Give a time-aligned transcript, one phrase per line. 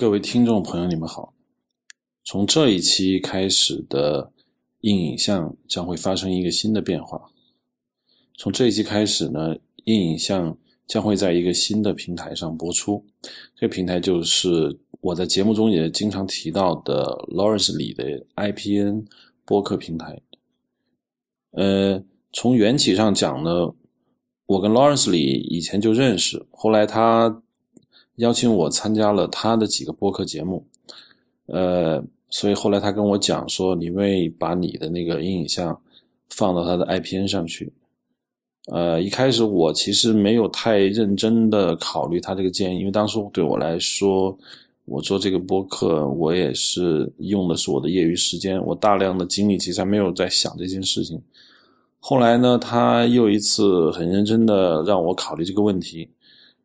[0.00, 1.34] 各位听众朋友，你们好。
[2.22, 4.32] 从这一期开始的
[4.82, 7.20] 硬影像将会发生一个新的变化。
[8.36, 9.56] 从这一期开始呢，
[9.86, 10.56] 硬影像
[10.86, 13.04] 将会在一个新的平台上播出。
[13.56, 19.04] 这个平台就是我在节目中也经常提到的 Lawrence 里的 IPN
[19.44, 20.22] 播客平台。
[21.50, 22.00] 呃，
[22.32, 23.74] 从缘起上讲呢，
[24.46, 25.20] 我跟 Lawrence 里
[25.50, 27.42] 以前就认识，后来他。
[28.18, 30.64] 邀请我参加了他的几个播客节目，
[31.46, 35.80] 呃，所以后来他跟我讲说，你愿意把你的那个阴影像
[36.28, 37.72] 放到他的 IPN 上去。
[38.70, 44.36] 呃，一开始我其实没有太认真的考虑他这个建议，因为当时对我来说，
[44.84, 51.18] 我做这个播客，我也是用的是我的业余时间，我大量的精力其实还没有在想这件事情。
[52.00, 56.08] 后来呢，他又一次很认真的让我考虑这个问题。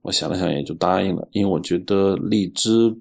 [0.03, 2.93] 我想了想，也就答应了，因为我觉得荔枝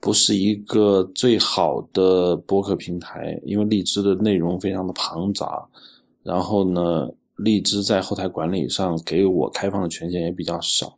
[0.00, 5.66] 不是一个最好的播客平台，因为荔枝的内容非常的庞杂，
[6.22, 10.96] 然后呢，荔枝在后台管理上给我开放的权限也比较少。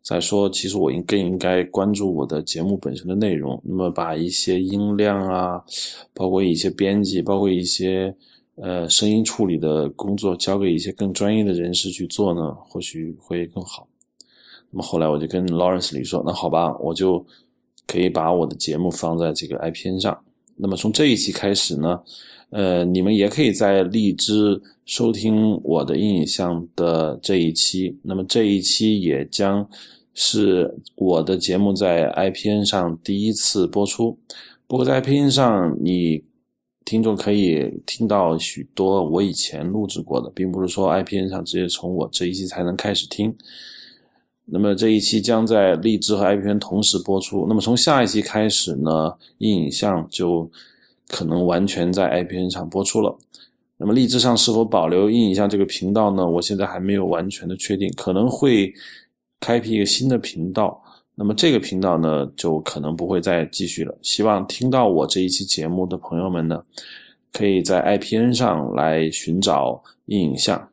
[0.00, 5.62] 再说，其实我应更应该关注我的节目本身的内容，那么把一些音量啊，
[6.14, 8.14] 包括一些编辑，包括一些
[8.56, 13.86] 呃声音处理的工作，交给一些更专业的人士去做呢，或许会更好。
[14.70, 17.24] 那么后来我就跟 Lawrence 里说，那好吧，我就
[17.86, 20.18] 可以把我的节目放在这个 IPN 上。
[20.56, 22.00] 那么从这一期开始呢，
[22.50, 27.96] 呃，你们也可以在荔枝收听我的音影像的这一期。
[28.02, 29.66] 那么这一期也将
[30.14, 34.18] 是我的节目在 IPN 上第一次播出。
[34.66, 36.22] 不过在 IPN 上，你
[36.84, 43.34] 听众可以听到许多我以前录制过的，并不是说 IPN 上直接从我这一期才能开始听。
[44.50, 47.44] 那么这一期将在荔枝和 IPN 同时播出。
[47.48, 50.50] 那么从下一期开始呢，硬影像就
[51.08, 53.14] 可能完全在 IPN 上播出了。
[53.76, 56.26] 那么荔枝上是否保留硬影像这个频道呢？
[56.26, 58.72] 我现在还没有完全的确定，可能会
[59.38, 60.82] 开辟一个新的频道。
[61.14, 63.96] 那么这个频道呢，就可能不会再继续了。
[64.02, 66.62] 希望听到我这一期节目的朋友们呢，
[67.32, 70.70] 可以在 IPN 上来寻找硬影像。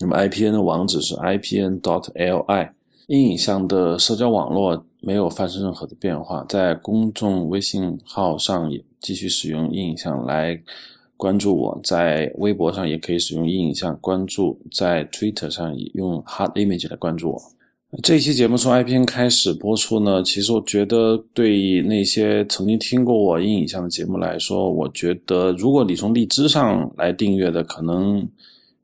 [0.00, 2.77] 那么 IPN 的网址是 IPN.DOT.LI。
[3.08, 10.60] 阴影像的社交网络没有发生任何的变化，在公众微信号上也继续使用阴影像来
[11.16, 17.42] 关注我，在微博上也可以使用阴影像关注，在 Twitter 上也用 Hard Image 来关注我。
[18.02, 28.28] 这期节目从 IPN 开始播出呢，其实我觉得对于那些曾经听过我阴影像的节目来说，我觉得如果你从荔枝上来订阅的，可能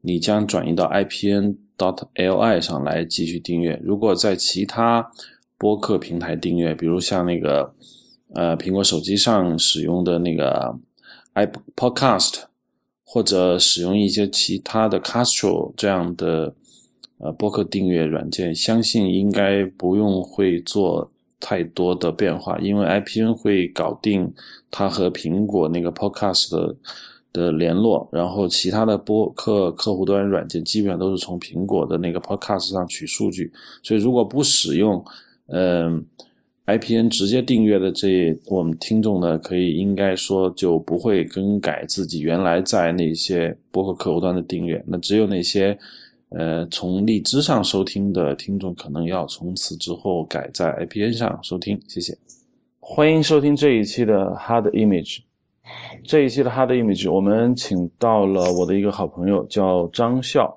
[0.00, 1.56] 你将转移到 IPN。
[1.76, 3.80] Dot li 上来继续订阅。
[3.82, 5.10] 如果在其他
[5.58, 7.74] 播客平台订阅，比如像那个
[8.34, 10.78] 呃苹果手机上使用的那个
[11.32, 11.46] i
[11.76, 12.42] podcast，
[13.04, 16.54] 或者使用一些其他的 Castro 这样的
[17.18, 21.10] 呃播客订阅软件，相信应该不用会做
[21.40, 24.32] 太多的变化，因为 IPN 会搞定
[24.70, 26.76] 它和苹果那个 podcast 的。
[27.34, 33.52] 的联络，然后其他的播客客户端软件基本上都是从苹果的那个 Podcast 上取数据，
[33.82, 35.04] 所以如果不使用，
[35.48, 36.02] 嗯
[36.66, 45.76] ，IPN 直接订阅的这我们听众呢，可以应该说就不会更改自己原来在那些播客客户端的订阅，那只有那些
[46.28, 51.78] 呃从荔枝上收听的听众可能要从此之后改在 IPN 上收听。
[51.88, 52.16] 谢谢，
[52.78, 55.23] 欢迎收听这一期的 Hard Image。
[56.04, 60.54] 这一期的 Hard Image，我们请到了我的一个好朋友，叫张笑。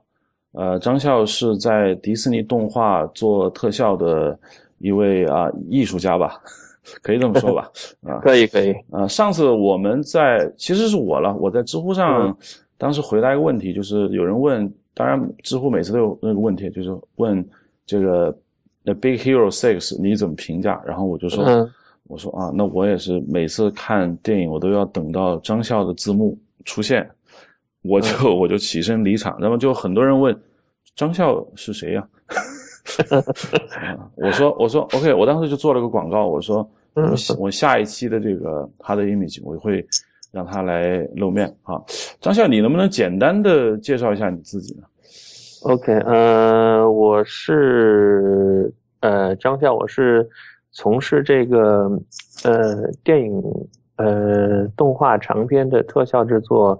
[0.51, 4.37] 呃，张笑是在迪士尼动画做特效的
[4.79, 6.41] 一位啊艺术家吧，
[7.01, 7.71] 可以这么说吧？
[8.01, 8.73] 啊，可以可以。
[8.91, 12.35] 啊，上次我们在其实是我了，我在知乎上
[12.77, 17.47] 当时回答一个问题，就是有人问，当然知乎每次都有那个问题，就是问
[17.85, 18.33] 这个
[18.83, 20.81] 《The Big Hero Six》你怎么评价？
[20.85, 21.69] 然后我就说。
[22.07, 27.09] 我说啊，那我也是每次看电影，我都要等到张笑的字幕出现，
[27.81, 29.37] 我就我就起身离场。
[29.39, 30.33] 那么就很多人问
[30.95, 32.07] 张笑是谁呀？
[34.15, 39.85] 我说我说 OK，我当时就做了个广告，我说我我下一期的这个他的 image 我会
[40.31, 41.75] 让他来露面啊。
[42.21, 44.83] 张笑，你能不能简单的介绍一下你自己呢
[45.63, 50.25] ？OK，呃，我是呃张笑，我是。
[50.77, 51.89] 从事这个
[52.43, 53.41] 呃电影
[53.95, 56.79] 呃动画长片的特效制作，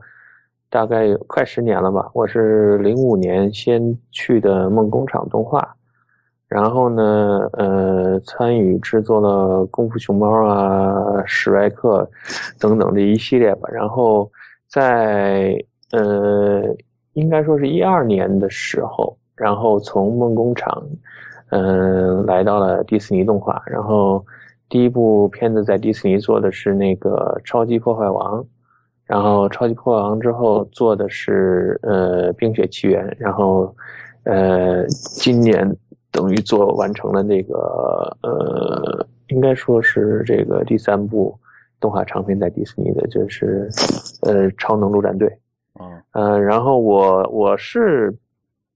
[0.70, 2.08] 大概有快十年了吧。
[2.14, 5.76] 我是零五年先去的梦工厂动画，
[6.48, 12.08] 然后呢呃，参与制作了《功夫熊猫》啊、史莱克
[12.60, 13.68] 等等这一系列吧。
[13.72, 14.32] 然后
[14.70, 15.58] 在
[15.92, 16.62] 呃，
[17.14, 20.84] 应该说是一二年的时候，然后从梦工厂，
[21.50, 23.62] 嗯，来到了迪士尼动画。
[23.66, 24.26] 然后
[24.70, 28.42] 第一部片子在迪士尼做的是那个《超级破坏王》，
[29.06, 33.74] 然后《超级破坏王》之后做的是呃《冰雪奇缘》，然后
[34.24, 35.74] 呃今年
[36.12, 41.38] 等于做完成了那个呃，应该说是这个第三部
[41.80, 43.70] 动画长片在迪士尼的，就是
[44.24, 45.28] 呃《超能陆战队》。
[45.84, 48.12] 啊，嗯，然后我我是，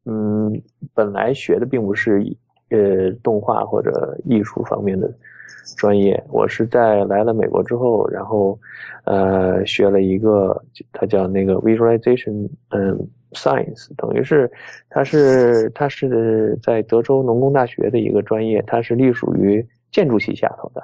[0.06, 0.62] 嗯，
[0.94, 2.24] 本来学的并不是
[2.72, 5.12] 呃动画或者艺术方面的
[5.78, 8.58] 专业，我是在来了美国之后，然后
[9.06, 10.60] 呃学了一个，
[10.92, 12.98] 它叫那个 visualization，嗯
[13.34, 14.52] ，science，等于是
[14.90, 20.82] 它是它是在德州农工大学的一个专业，它是隶属于建筑系下头的。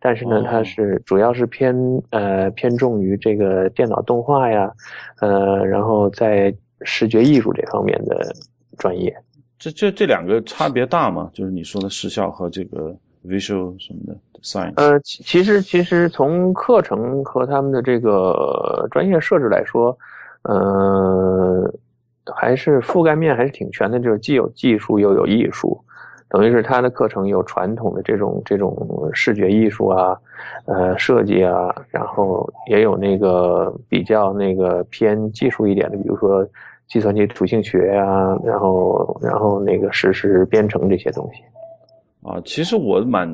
[0.00, 1.74] 但是呢，它是主要是偏
[2.10, 4.72] 呃偏重于这个电脑动画呀，
[5.20, 8.32] 呃，然后在视觉艺术这方面的
[8.78, 9.12] 专业。
[9.58, 11.28] 这这这两个差别大吗？
[11.32, 12.94] 就是你说的视效和这个
[13.26, 14.74] visual 什么的 science？
[14.76, 19.96] 呃，其实其实从课程和他们的这个专业设置来说，
[20.42, 21.74] 呃，
[22.36, 25.76] 还是覆盖面还是挺全的，就是既有技术又有艺术。
[26.30, 30.14] 等于是他的课程有传统的这种这种视觉艺术啊，
[30.66, 36.46] 呃设计啊，然后也有那个比较那个偏技术一点的，比如说
[36.88, 41.42] 计算机图形学啊，然后然后那个实时编程这些东西。
[42.22, 43.32] 啊，其实我蛮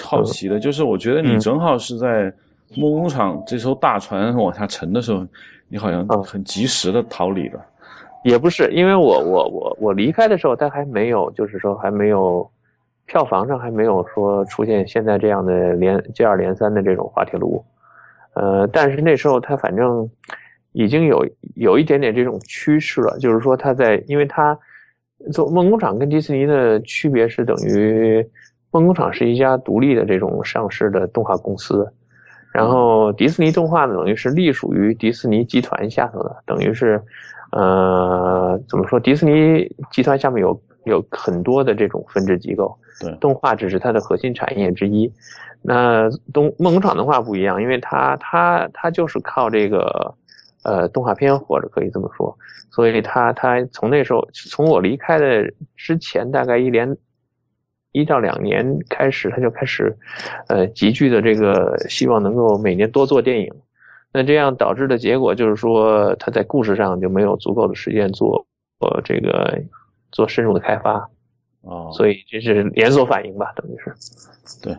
[0.00, 2.32] 好奇的，就是我觉得你正好是在
[2.74, 5.26] 木工厂这艘大船往下沉的时候，
[5.68, 7.60] 你好像很及时的逃离了。
[8.24, 12.48] 也不是，因为我我我我离开的时候，他还没有，就是说还没有，
[13.04, 17.62] 票房上还没有说出现现在这样的连接二连三的这种滑铁卢，
[18.32, 20.08] 呃，但是那时候他反正
[20.74, 24.56] 已经有有一点点这种趋势了，就是说他在，因为他
[25.32, 28.22] 做梦工厂跟迪士尼的区别是等于
[28.70, 31.90] 梦工厂是一家独立的这种上市的动画公司，
[32.52, 37.00] 然后迪士尼动画呢等于是隶属于迪士尼集团下头的，等于是。
[37.52, 38.98] 呃，怎么说？
[38.98, 45.08] 迪士尼集团下面有有很多的这种分支机构，对，动画只是它的核心产业之一。
[45.62, 50.12] 那东梦工厂的话不一样，因为它它它就是靠这个
[50.64, 52.36] 呃动画片或者，可以这么说。
[52.70, 56.96] 所以他他从那时候从我离开的之前，大概一连
[57.92, 59.96] 一到两年开始，他就开始
[60.48, 63.48] 呃急剧的这个希望能够每年多做电影。
[64.12, 68.46] 那这样导致的结果就是说，他在故事上就没有足够的时间做
[68.78, 69.60] 呃这个
[70.12, 71.08] 做深入的开发，
[71.62, 73.92] 哦，所以这是连锁反应吧，等于是，
[74.62, 74.76] 对，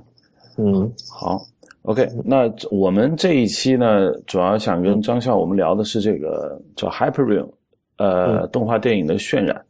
[0.57, 1.37] 嗯，好
[1.85, 7.49] ，OK，那我们这一期呢，主要想跟张笑我们聊的是这个叫 Hyperreal，
[7.97, 9.65] 呃，动画电影的渲染，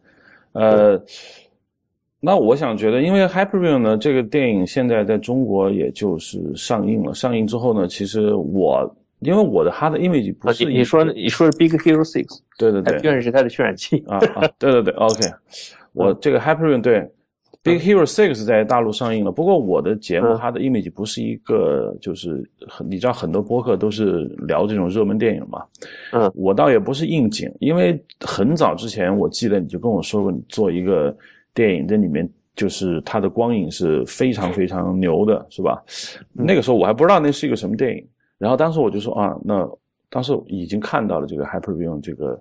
[0.54, 1.02] 呃，
[2.20, 8.96] 那我想觉得，因为 Hyperreal 呢，这个电影现在在中国也就是上映了，上映之后呢，其实我。
[9.20, 14.04] 因为我的它的 image 不是你说你说是 Big Hero Six，对对对，渲染是它的渲染器。
[14.08, 15.22] 啊啊，对对对，OK，
[15.94, 17.10] 我这个 Hyperion 对
[17.66, 25.66] Big Hero Six 在大陆上映了，不过我的节目它的 image 不是一个就是很你知道很多播客都是聊这种热门电影嘛，
[26.12, 31.18] 嗯，我倒也不是应景，因为很早之前我记得你就跟我说过，你做一个
[31.56, 35.84] 电影这里面就是它的光影是非常非常牛的，是吧？
[36.34, 38.08] 那个时候我还不知道那是一个什么电影。
[38.38, 39.68] 然后当时我就说啊，那
[40.12, 42.40] 当时已经看到了这个 Hyperion 这个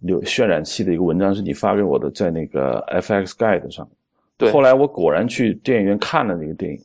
[0.00, 3.86] 有渲染器的一个文章，是你发给我的，在那个 FX Guide 上。
[4.42, 4.52] 对。
[4.52, 6.80] 后来我果然去电影院看了那个电影。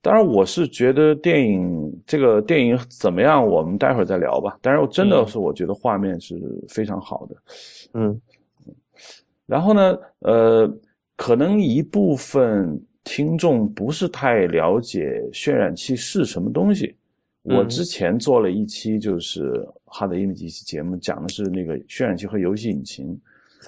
[0.00, 4.58] 当然，我是觉得电影这个电影怎么样，我们待会儿再聊吧。
[4.60, 6.34] 但是我真的是我觉得画面是
[6.68, 7.36] 非常好的。
[7.94, 8.20] 嗯。
[9.46, 10.72] 然后呢，呃，
[11.16, 16.96] 可能一部分听众不是太了解渲染器是什么东西。
[17.42, 23.20] 我之前做了一期就是哈德 image 节目，讲的是那个渲染器和游戏引擎。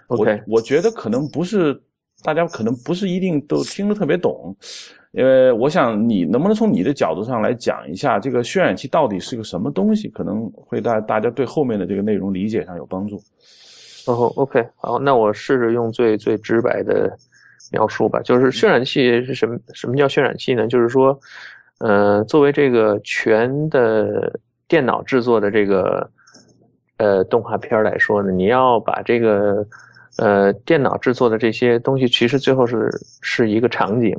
[0.09, 1.81] OK，我觉得可能不是
[2.25, 4.57] 大家可能不是一定都听得特别懂，
[5.13, 13.17] 呃，我想你能不能从你的角度上来讲一下这个渲染器到底是个什么东西，可能会大大家对后面的这个内容理解上有帮助。
[14.07, 17.15] 哦，OK，好，那我试着用最最直白的
[17.71, 19.57] 描述吧，就是渲染器是什么？
[19.75, 20.67] 什么叫渲染器呢？
[20.67, 21.17] 就是说。
[21.79, 24.33] 呃，作为这个全的
[24.69, 26.09] 电脑制作的这个
[26.99, 29.67] 呃动画片来说呢，你要把这个
[30.19, 32.91] 呃电脑制作的这些东西，其实最后是
[33.21, 34.17] 是一个场景。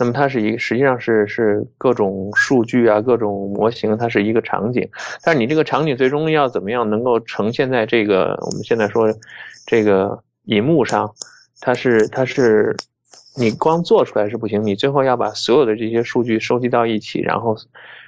[0.00, 4.88] 那么它是一个实际上是是各种数据啊，各种模型，它是一个场景。
[5.24, 9.12] 但是你这个场景最终要怎么样能够呈现在这个我们现在说
[9.66, 11.12] 这个银幕上？
[11.60, 12.76] 它是它是
[13.36, 17.56] 你光做出来是不行，你最后要把所有的这些数据收集到一起，然后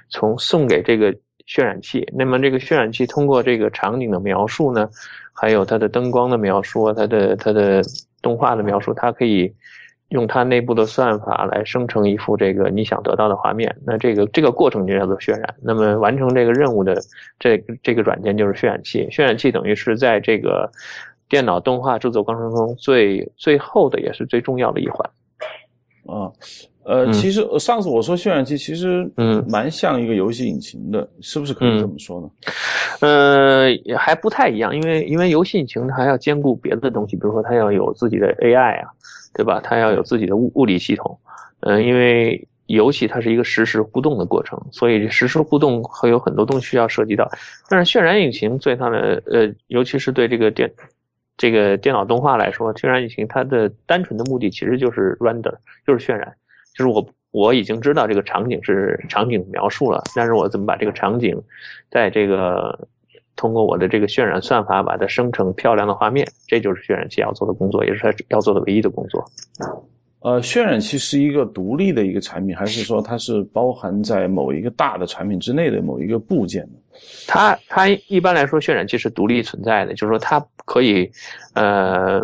[0.09, 1.13] 从送给这个
[1.45, 2.07] 渲染器。
[2.13, 4.89] 那么这个渲染器通过这个场景的描述呢，
[5.33, 7.81] 还有它的灯光的描述，它的它的
[8.21, 9.53] 动画的描述，它可以。
[10.11, 15.55] 用它内部的算法来生成一幅这个你想得到的画面，那这个这个过程就叫做渲染。
[15.61, 17.01] 那么完成这个任务的
[17.39, 19.07] 这这个软件就是渲染器。
[19.09, 20.69] 渲染器等于是在这个
[21.29, 25.09] 电脑动画制作过程中最最后的也是最重要的一环。
[26.11, 26.31] 啊，
[26.83, 32.29] 呃，其实上次我说渲染器其实嗯蛮像一个游戏引擎的，是不是可以这么说呢？
[32.99, 38.89] 呃，还不太一样，因为因为游戏引擎它还要兼顾别的东西，比如说它要有自己的 AI 啊。
[39.33, 39.61] 对吧？
[39.63, 41.17] 它要有自己的物物理系统，
[41.61, 47.25] 嗯，因为游戏它是一个实时互动的过程，所以实时互动会有很多东西需要涉及到。
[47.69, 50.69] 但是渲染引擎最大的呃，尤其是对这个电
[51.41, 55.55] 这个电脑动画来说，渲染引擎它的单纯的目的其实就是 render，
[55.87, 56.31] 就是渲染，
[56.75, 61.35] 就是我我已经知道这个场景是场景描述了，但是我怎么把这个场景
[61.89, 62.87] 在这个。
[63.37, 69.25] 通过我的这个渲染算法把它生成漂亮的画面，这就是渲染器要做的工作，也是它要做的唯一的工作。
[70.19, 76.77] 呃，渲染器是一个独立的一个产品，还是说它是包含在某一个大的产品之内的某一个部件呢？
[77.27, 81.09] 它它一般来说，渲染器是独立存在的，就是说它可以
[81.53, 82.21] 呃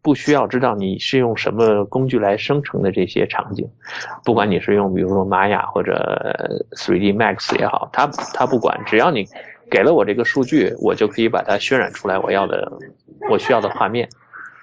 [0.00, 3.68] 不需要知道你是用什么工具来生成的这些场景，
[4.24, 6.34] 不管你是用比如说玛雅或者
[6.76, 9.26] 3D Max 也好，它它不管，只要你。
[9.70, 12.70] 给了我这个数据，我就可以把它渲染出来我要的、
[13.30, 14.06] 我需要的画面。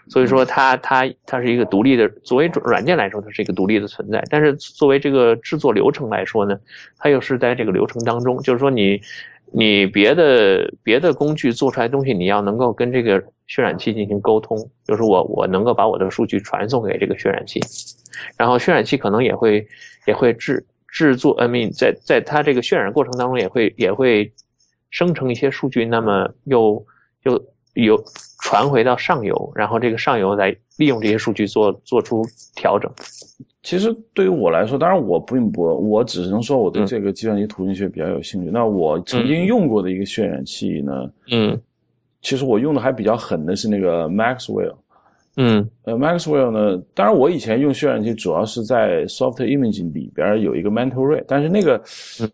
[0.07, 4.23] 所以说，它它它是一个独立的，作为软件来说，它是一个独立的存在。
[4.29, 6.55] 但是作为这个制作流程来说呢，
[6.99, 8.39] 它又是在这个流程当中。
[8.43, 9.01] 就是说，你
[9.53, 14.57] 你别的别的工具做出来东西，你要能够跟这个渲染器进行沟通。
[14.85, 17.59] 就是我我能够把我的数据传送给这个渲染器，
[18.37, 19.67] 然后渲染器可能也会
[20.05, 24.31] 也会制制作，I mean，在在它这个渲染过程当中也会也会。
[24.91, 26.83] 生成一些数据，那么又
[27.21, 27.39] 又
[27.75, 28.03] 又
[28.41, 32.25] 传回到上游，然后这个上游来利用这些数据做做出
[32.55, 32.91] 调整。
[33.61, 38.49] 其实对于我来说，当然我并不，我只能说我对这个计算机图形学比较有兴趣。
[38.49, 41.59] 那我曾经用过的一个渲染器呢，嗯，
[42.21, 44.75] 其实我用的还比较狠的是那个 Maxwell。
[45.41, 46.81] 嗯，呃，Maxwell 呢？
[46.93, 51.81] 当然，我以前用渲染器主要是在 Soft Image 里边有一个 Mental Ray，但是那个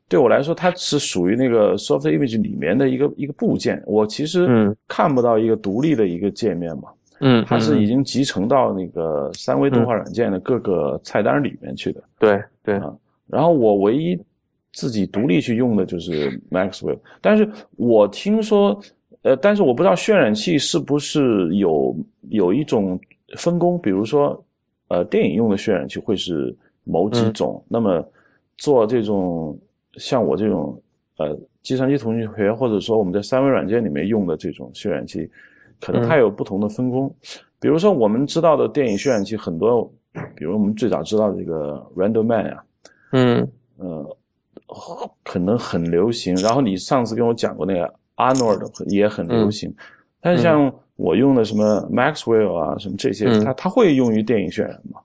[0.07, 6.83] 对我来说，它是属于那个 Soft Image 里面的一个一个部件，我其实看不到一个独立的一个界面嘛。
[6.85, 6.95] 嗯，
[7.45, 12.03] 它是已经集成到那个三维动画软件的各个菜单里面去的。
[12.19, 12.95] 对对啊，
[13.27, 14.19] 然后我唯一
[14.73, 18.81] 自己独立去用的就是 Maxwell，但是我听说。
[19.21, 21.97] 呃，但是我不知道渲染器是不是有
[22.29, 22.99] 有一种
[23.35, 24.39] 分工，比如说，
[24.87, 28.07] 呃，电影用的渲染器会是某几种，那么
[28.55, 29.57] 做这种
[29.93, 30.79] 像我这种
[31.17, 35.27] 呃计算机图形学或者说我们在三维软件里面用的这种渲染器，
[35.81, 37.13] 可能它有不同的分工。
[37.59, 39.91] 比如说我们知道的电影渲染器很多，
[40.35, 42.63] 比如我们最早知道的这个 RenderMan 啊，
[43.11, 44.17] 嗯，呃，
[45.23, 46.35] 可能很流行。
[46.37, 47.93] 然后你上次跟我讲过那个。
[48.17, 49.75] Arnold 也很流行，
[50.21, 55.01] 但是像我用的什么 Maxwell 啊，什么这些，它它会用于电影渲染吗？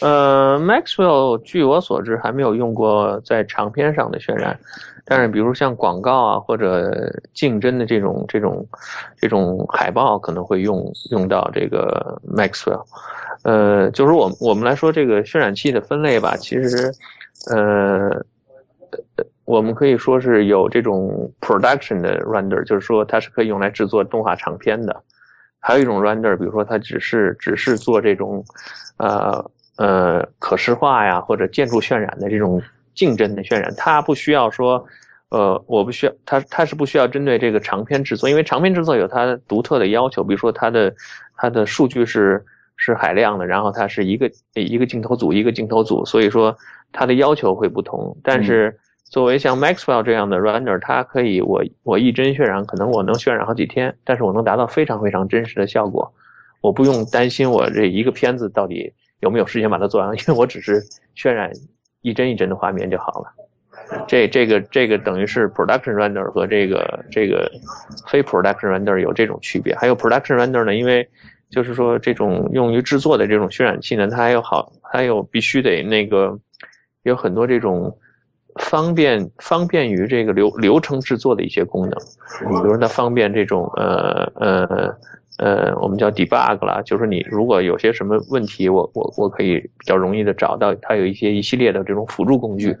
[0.00, 4.58] 呃，Maxwell 据我所知还没有用过在长片上的渲染，
[5.04, 8.66] 但是比如像广告啊或者竞争的这种这种
[9.16, 12.84] 这种海报可能会用用到这个 Maxwell。
[13.44, 16.92] 呃，就是我我们来说这个渲染器的分类吧，其实
[17.54, 18.24] 呃。
[19.44, 24.94] 我们可以说是有这种 production 的 render，就是说它是可以用来制作动画长片的。
[25.58, 28.44] 还有一种 render，比如说它只是只是做这种，
[28.98, 29.44] 呃
[29.80, 32.60] 呃可视化呀或者建筑渲染的这种
[32.94, 34.84] 竞争的渲染，它不需要说，
[35.30, 40.94] 呃，我不需要它它是不需要针对这个长篇制作，因为长篇制作有它独特的要求，比如说它的
[41.36, 42.44] 它的数据是
[42.76, 46.54] 是海量的，然后它是一个一个镜头组一个镜头组，所以说
[46.92, 48.78] 它的要求会不同，但是。
[49.10, 56.08] 作为像 Maxwell 这样的 Render，它可以我我一帧渲染，可能我能渲染好几天，但是我能达到非常非常真实的效果。
[56.60, 60.82] 我不用担心我这一个片子到底有没有时间把它做完，因为我只是
[61.16, 61.50] 渲染
[62.02, 63.32] 一帧一帧的画面就好了。
[64.06, 67.50] 这这个这个等于是 Production Render 和这个这个
[68.08, 69.74] 非 Production Render 有这种区别。
[69.76, 71.08] 还有 Production Render 呢，因为
[71.48, 76.38] 就是说这种用于制作的这种渲染器呢，它还有好它有必须得那个
[77.02, 77.96] 有很多这种
[78.60, 81.98] 方便方便于这个流流程制作的一些功能，
[82.40, 84.96] 比如说它方便这种呃呃
[85.38, 92.76] 呃，我们叫 debug 啦，就是你如果有些什么问题，我我我可以比较容易的找到，它有一些一系列的这种辅助工具，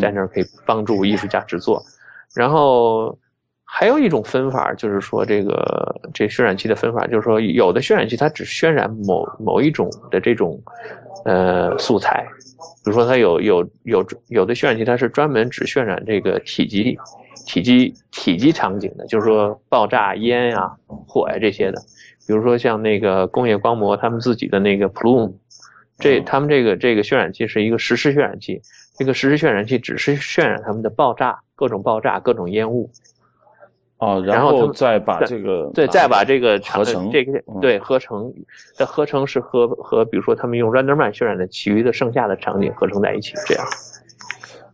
[0.00, 1.82] 在那儿可以帮助艺术家制作，
[2.34, 3.18] 然后。
[3.72, 10.60] 还有一种分法，就是说这个这渲染器的分法，就是说有的渲染器它只渲染某某一种的这种
[11.24, 12.26] 呃素材，
[12.84, 16.98] 比如说它有有有有的渲染器它是专门只渲染这个体积
[17.50, 21.82] 体积体积场景的，就是说爆炸烟呀、火呀这些的。
[22.24, 25.32] 比如说像那个工业光魔他们自己的那个 Plume，
[25.98, 28.62] 这他们这个这个渲染器是一个实时渲染器，
[28.96, 32.88] 这个实时渲染器只是渲染他们的爆炸、各种爆炸、各种烟雾。
[33.98, 38.32] 哦，然后再把这个对，再把这个合成这个对合成，
[38.78, 43.66] 的合成是和和比如说他们用 RenderMan 渲染的其余的剩下的场景合成在一起，这样。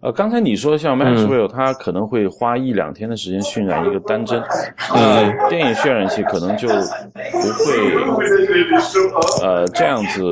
[0.01, 4.43] 呃，刚才你说像 Maxwell，他可能会花一两天的时间渲染一个单帧，
[4.93, 7.77] 呃，电影渲染器可能就不会
[9.43, 10.23] 呃这样子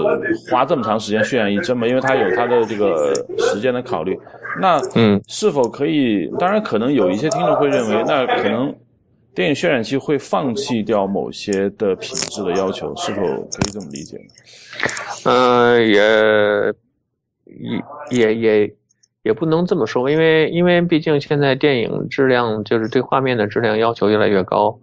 [0.51, 4.19] 花这么长时间渲染一帧嘛，因为它有它的这个时间的考虑。
[4.61, 6.29] 那嗯，是否可以？
[6.39, 8.75] 当然，可能有一些听众会认为，那可能。
[9.35, 14.23] 电影渲染器会放弃掉某些的品质的要求，是否可以这么理解呢？
[15.25, 15.97] 嗯，也
[17.47, 18.75] 也也也也
[19.25, 24.79] 也不能这么说，因为因为毕竟现在电影质量就是对画面的质量要求越来越高，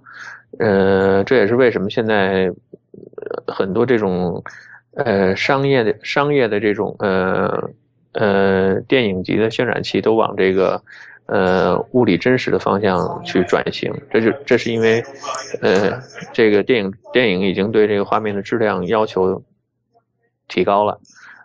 [0.59, 2.51] 呃，这也是为什么现在
[3.47, 4.43] 很多这种
[4.97, 7.69] 呃商业的商业的这种呃
[8.11, 10.83] 呃电影级的渲染器都往这个。
[11.27, 15.01] 呃，物理真实的方向去转型，这就这是因为，
[15.61, 15.97] 呃，
[16.33, 19.41] 这个电影电影已经对这个画面的质量要求
[20.49, 20.99] 提高了，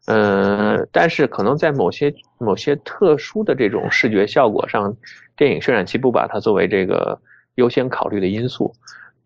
[0.06, 4.96] 嗯，但是可能在某些某些特殊的这种视觉效果上，
[5.36, 7.18] 电影渲染器不把它作为这个
[7.56, 8.72] 优先考虑的因素，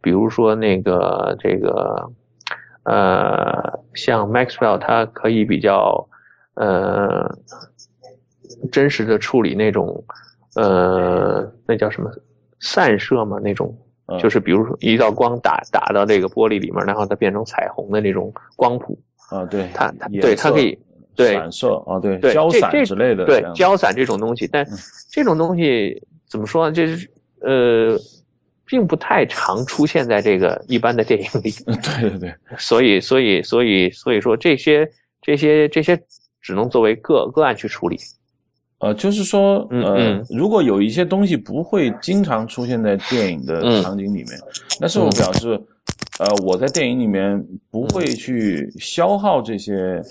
[0.00, 2.10] 比如说那个这个，
[2.84, 6.08] 呃，像 Maxwell 它可以比较
[6.54, 7.28] 呃
[8.70, 10.04] 真实的处理那种。
[10.56, 12.10] 呃，那叫什么
[12.58, 13.38] 散射嘛？
[13.38, 13.72] 那种
[14.18, 18.98] 就是比如说一道光打打到这个玻璃里面，然后它变成彩虹的那种光谱
[19.30, 19.44] 啊。
[19.44, 20.76] 对，它它对它可以
[21.24, 24.66] 对散射啊，对对胶散之类的对胶散这种东西，但
[25.10, 26.74] 这种东西怎么说呢？
[26.74, 27.98] 就是呃，
[28.66, 31.52] 并不太常出现在这个一般的电影里。
[32.00, 34.88] 对对对，所以所以所以所以说这些
[35.22, 36.00] 这些这些
[36.40, 37.98] 只能作为个个案去处理。
[38.78, 44.28] 呃，就是说，呃，如果有一些东西不会经常出现在电影的场景里面，
[44.80, 45.48] 那是我表示，
[46.18, 50.02] 呃，我在电影里面不会去消耗这些，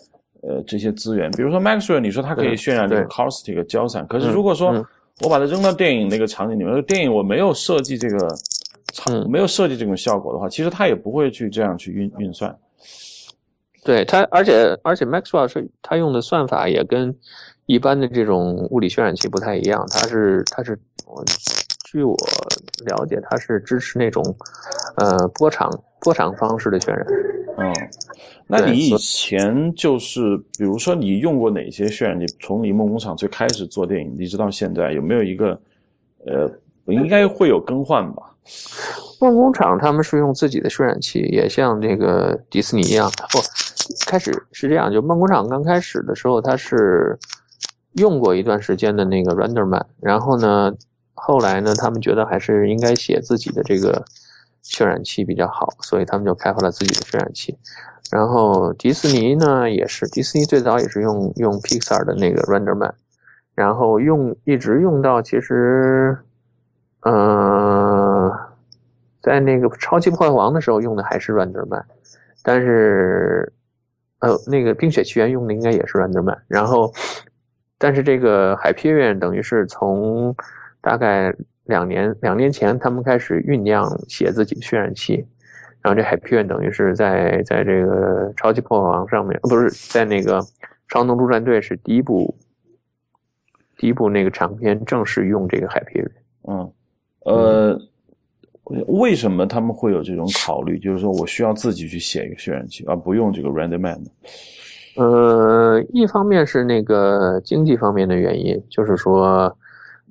[0.42, 1.30] 呃，这些资源？
[1.32, 4.86] 比如说 Maxwell，你说它可以渲染这个 caustic 胶散，可是如果说
[5.22, 8.28] 我把它扔到电影那个场景里面，电影我没有设计这个
[8.94, 12.56] 场，没有设计这种效果的话，其实它也不会去这样去运运算。
[13.84, 17.16] 对它，而且而且 Maxwell 是它用的算法也跟。
[17.66, 20.76] 一般的这种物理渲染器不太一样，它是它是，
[21.86, 22.18] 据我
[22.84, 24.24] 了解，它是支持那种，
[25.00, 25.70] 呃波长
[26.02, 27.06] 波长方式的渲染。
[27.58, 27.74] 嗯，
[28.48, 32.26] 那你以前就是，比如说你用过哪些渲染你？
[32.40, 35.60] 从你梦工厂最开始做电影，一直到现在，有没有一个，
[36.26, 36.50] 呃，
[36.86, 38.24] 应该会有更换吧？
[39.20, 43.12] 梦工厂他们是用自己的渲染器，也像这个迪士尼一样。
[43.32, 43.40] 不，
[44.06, 47.18] 开始是这样，就梦工厂刚开始的时候，它是。
[47.94, 50.72] 用过一段时间的那个 RenderMan，然后呢，
[51.16, 54.06] 后来呢，他们觉得还是应该写自己的这个
[54.64, 57.58] 渲染器比较好，所以他们就开发了自己的渲染器。
[58.12, 62.94] 然后迪士尼呢也是，迪士尼最早也是用用 Pixar 的那个 RenderMan，
[63.56, 66.18] 然后用一直用到其实，
[67.02, 68.32] 嗯，
[69.22, 71.84] 在那个超级破坏王的时候用的还是 RenderMan，
[72.44, 73.52] 但是
[74.20, 76.94] 呃，那个冰雪奇缘用的应该也是 RenderMan，然后。
[77.82, 80.36] 但是这个海皮院等于是从
[80.82, 81.34] 大概
[81.70, 85.26] 两年两年前，他们开始酝酿写自己的渲染器，
[85.82, 90.42] 然后这海皮院等于是在在这个超级破坏王上面，不是在那个
[90.90, 92.36] 超能陆战队是第一部
[93.78, 96.12] 第一部那个长片正式用这个海皮院。
[96.50, 96.74] 嗯，
[97.26, 97.80] 呃，
[98.88, 100.78] 为什么他们会有这种考虑？
[100.80, 103.50] 就是说我需要自己去写一个渲染器，而不用这个？
[104.96, 109.56] 呃，一方面是那个经济方面的原因，就是说，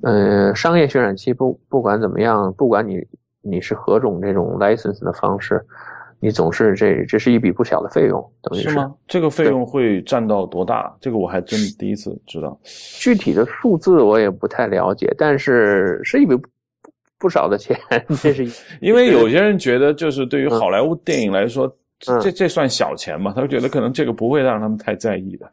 [0.03, 3.05] 呃，商业渲染器不不管怎么样，不管你
[3.43, 5.65] 你是何种这种 license 的方式，
[6.21, 8.95] 你总是这这是一笔不小的费用，等于是吗？
[9.07, 10.95] 这个费用会占到多大？
[11.01, 12.59] 这个我还真第一次知道。
[12.65, 16.49] 具体的数字我也不太了解，但是是一笔不
[17.19, 17.77] 不少的钱。
[18.23, 18.47] 这是
[18.81, 23.33] 因为有些人觉得，就是对于好莱坞电影来说，这这算小钱嘛？
[23.35, 25.51] 他觉得可能这个不会让他们太在意的。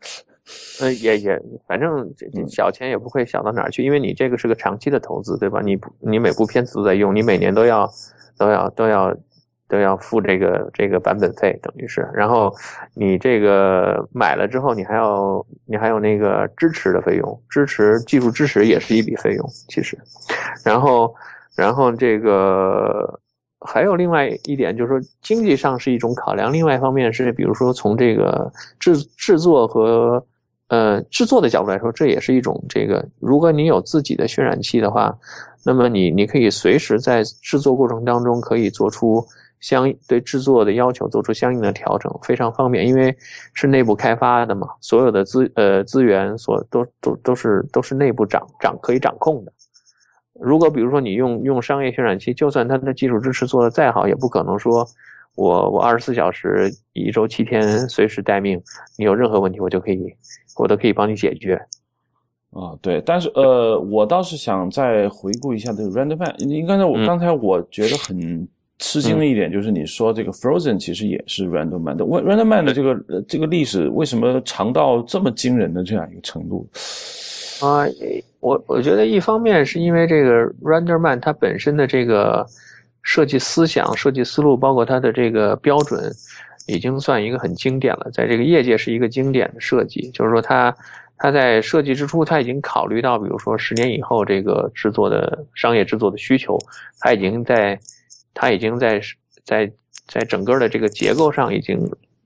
[0.80, 5.60] 嗯，也也，反正这这小钱也不会小到哪儿去，因为你这个是个长期的投资，对吧？
[5.64, 7.90] 你你每部片子都在用，你每年都要
[8.38, 9.16] 都要都要
[9.68, 12.08] 都要付这个这个版本费，等于是。
[12.14, 12.54] 然后
[12.94, 19.98] 你这个买了之后，你还要你还有那个支持的费用，支持技术支持也是一笔费用，其实。
[20.64, 21.12] 然后
[21.56, 23.20] 然后这个
[23.62, 30.24] 还有另外一点，就是说经济上是一种考量，另外一方面是比如说从这个制制作和
[30.76, 33.06] 呃，制作的角度来说，这也是一种这个。
[33.22, 35.18] 如果你有自己的渲染器的话，
[35.64, 39.26] 那么你你可以随时在制作过程当中可以做出
[39.62, 42.86] 相对制作的要求做出相应的调整，非常方便。
[42.86, 43.16] 因为
[43.54, 49.54] 是内部开发的嘛，所有的资呃资源所都都都是都是内部掌掌可以掌控的。
[50.42, 54.86] 如果比如说你用用商业渲染器，就算它的技术支持做的再好，也不可能说
[55.36, 58.62] 我我二十四小时一周七天随时待命，
[58.98, 60.14] 你有任何问题我就可以。
[60.58, 61.56] 我都可以帮你解决，
[62.52, 66.34] 啊，对，但是呃，我倒是想再回顾一下这个 Random Man。
[66.38, 68.48] 你刚才我刚才我觉得很
[68.80, 72.06] 吃惊的一点就是你说这个 Frozen 其实也是 Random Man 的。
[72.06, 76.66] Random Man 的这个这个历史为什么长到这么惊人的这样一个程度？
[77.62, 77.84] 啊，
[78.40, 82.46] 我我觉得一方面是因为这个 Random Man 它本身的这个
[83.06, 86.12] 设计思想、设计思路，包括它的这个标准。
[86.68, 90.10] 已经算一个很经典了，在这个业界是一个经典的设计。
[90.10, 90.76] 就是说，它
[91.16, 96.58] 它在设计之初，它已经考虑到，比如说十年以后这个制作的商业制作的需求，
[97.00, 97.80] 它已经在
[98.34, 99.00] 它已经在
[99.44, 99.72] 在
[100.08, 101.80] 在整个的这个结构上，已经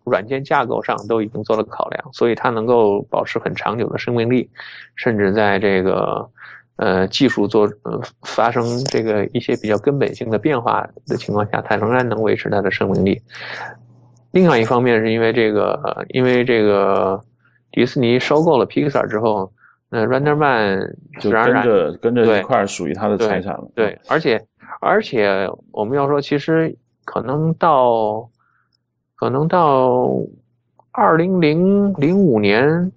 [0.06, 4.50] 软件架构上都已经做了考量，所以它能够保持很长久的生命力，
[4.96, 6.26] 甚至在这个
[6.80, 13.22] 呃技术做呃发生这个一些比较根本性的变化的情况下，它仍然能维持它的生命力。
[14.32, 17.20] 另外一方面是因为这个，因为这个
[17.72, 19.52] 迪士尼收购了 Pixar 之后，
[19.90, 23.68] 那 Renderman 就跟着跟着一块属于他的财产了。
[23.76, 24.40] 对，而且
[24.80, 28.30] 而且我们要说，其实可能到
[29.16, 30.14] 可能到
[30.92, 32.92] 二零零零五年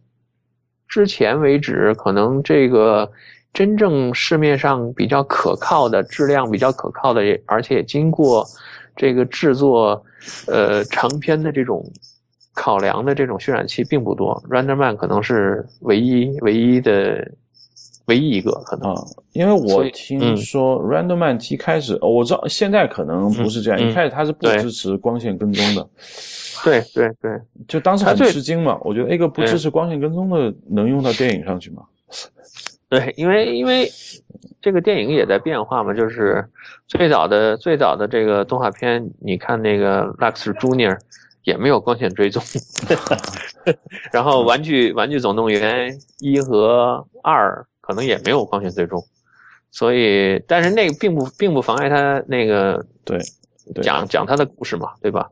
[0.87, 3.11] 之前为止，可能这个
[3.53, 8.47] 真正市面上比较可靠的、质量比较可靠的，而且经过。
[8.95, 10.05] 这个制作，
[10.49, 11.83] 呃，长篇的这种
[12.53, 17.27] 考量的这种渲染器并不多，Renderman 可能是唯一唯一的
[18.05, 18.95] 唯一一个可能。
[19.33, 25.89] 因为我听说 Renderman 一开始，我知道现在可能不是这样，一开始它是不支持光线跟踪的。
[26.63, 31.83] 对对对，就当时很吃惊嘛，我觉得一个不支持光线跟踪的能用到电影上去吗？
[32.93, 33.91] 对，因为因为
[34.61, 36.47] 这个电影也在变化嘛，就是
[36.87, 40.99] 最早的最早的这个动画片，你看那个 Lux Junior
[41.45, 42.43] 也没有光线追踪，
[44.13, 49.03] 然后玩具玩具总动员一和二可能也没有光线追踪，
[49.71, 53.19] 所以但是那个并不并不妨碍他那个对
[53.83, 55.27] 讲讲他的故事嘛，对吧？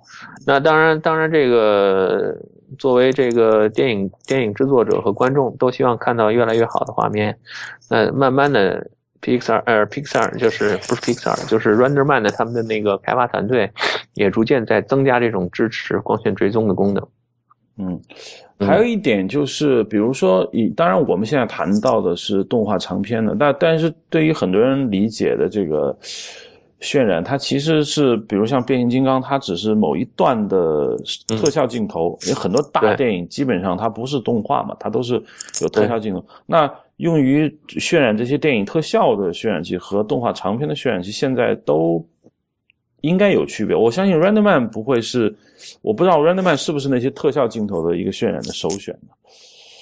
[0.47, 2.35] 那当然当然这个。
[2.79, 7.37] 作为这个电影电影制作者和观众都希望看到越来越好的画面，
[7.89, 8.87] 那慢慢的
[9.21, 13.71] ，Pixar 呃 Pixar 就是不是 Pixar 就是 Renderman 的他们的那个开发团队
[14.15, 17.09] 也逐渐在增加这种支持光线追踪的功能。
[17.79, 18.01] 嗯，
[18.61, 25.97] 还有一点就是，比如说以当然我们现在谈到的是动画长片的，但但是对于很多人理解的这个。
[26.81, 30.97] 渲染它其实是，比如像变形金刚，它只是某一段的
[31.29, 32.19] 特效镜头。
[32.29, 35.23] 有很多大电影基本上它不是动画嘛，它都是
[35.61, 36.25] 有特效镜头。
[36.47, 42.03] 那用于渲染这些电影特效的渲染器和动画长片的渲染器，现在都
[43.03, 43.77] 应该有区别。
[43.77, 45.35] 我相信 Renderman 不会是，
[45.83, 49.09] 我不知道 Renderman 是不是那些特效镜头的一个渲染的首选呢？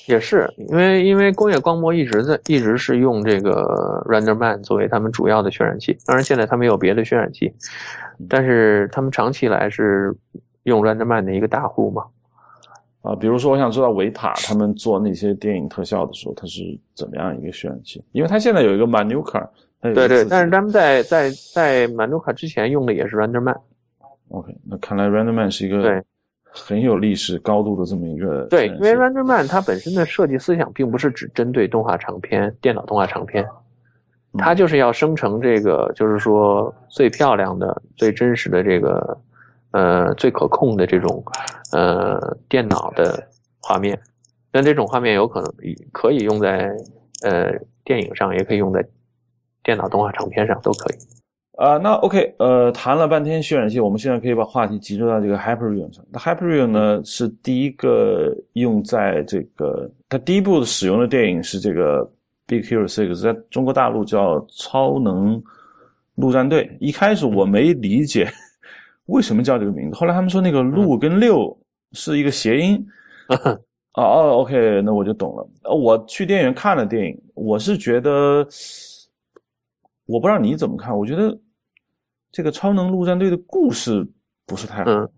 [0.09, 7.53] 也是因为因为工业光波一直在一直是用这个 Renderman 作为他们主要的渲染器，当然现在他们有别的渲染器，
[8.29, 10.15] 但是他们长期以来是
[10.63, 12.05] 用 Renderman 的一个大户嘛。
[13.03, 16.63] 啊，比如说我想知道维塔他们做那些电影特效的时候，它是
[16.95, 18.03] 怎么样一个渲染器？
[18.13, 19.47] 因为它现在有一个 Manuka，
[19.81, 23.57] 对对，但是他们在在在 Manuka 之前用的也是 Renderman。
[24.31, 26.03] OK，那看来 Renderman 是一个对。
[26.51, 33.47] 很有历史高度的这么一个对，因为 Renderman 它本身的设计思想并不是只针对动画长片、电脑动画长片，
[34.39, 39.19] 它就是要生成这个，就是说最漂亮的、最真实的这个
[39.71, 41.23] 呃最可控的这种
[41.73, 43.23] 呃电脑的
[43.61, 43.99] 画面。
[44.51, 45.53] 但这种画面有可能
[45.93, 46.75] 可以用在
[47.23, 47.53] 呃
[47.85, 48.85] 电影上，也可以用在
[49.63, 50.97] 电脑动画长片上，都可以。
[51.59, 56.05] 啊，那 OK，呃，谈了半天渲染器，我们现在可以把话题集中到这个 Hyperion 上。
[56.09, 62.09] 那 Hyperion 呢是第一个用在这个，它第一部使用的电影是这个
[62.47, 65.43] Big Hero Six，在中国大陆叫超能
[66.15, 66.71] 陆战队。
[66.79, 68.31] 一开始我没理解
[69.07, 71.59] 为什么叫这个名字，后来他们说那个陆跟六
[71.91, 72.87] 是一个谐音。
[73.95, 75.75] 哦哦，OK，那我就懂了。
[75.75, 78.47] 我去电影院看了电影，我是觉得，
[80.07, 81.37] 我不知道你怎么看，我觉得。
[82.39, 84.07] 这个超能陆战队的故事
[84.47, 85.09] 不是太好，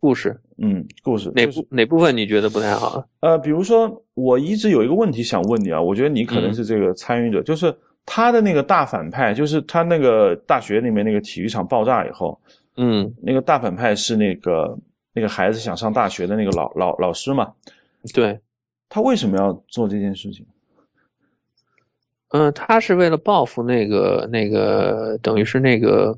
[0.00, 3.06] 故事，嗯，故事哪部哪部分你觉得不太好？
[3.20, 7.72] 呃，比如说，我一直有一个问题想问你啊，我觉得你可能是这个参与者，就是
[8.04, 12.36] 他的那个大反派，就是他那个大学里面那个体育场爆炸以后，
[12.78, 14.76] 嗯，那个大反派是那个
[15.12, 17.52] 那个孩子想上大学的那个老老老师嘛？
[18.12, 18.36] 对，
[18.88, 20.44] 他为什么要做这件事情？
[22.30, 26.14] 嗯，他是为了报复那个那个，等于是那个，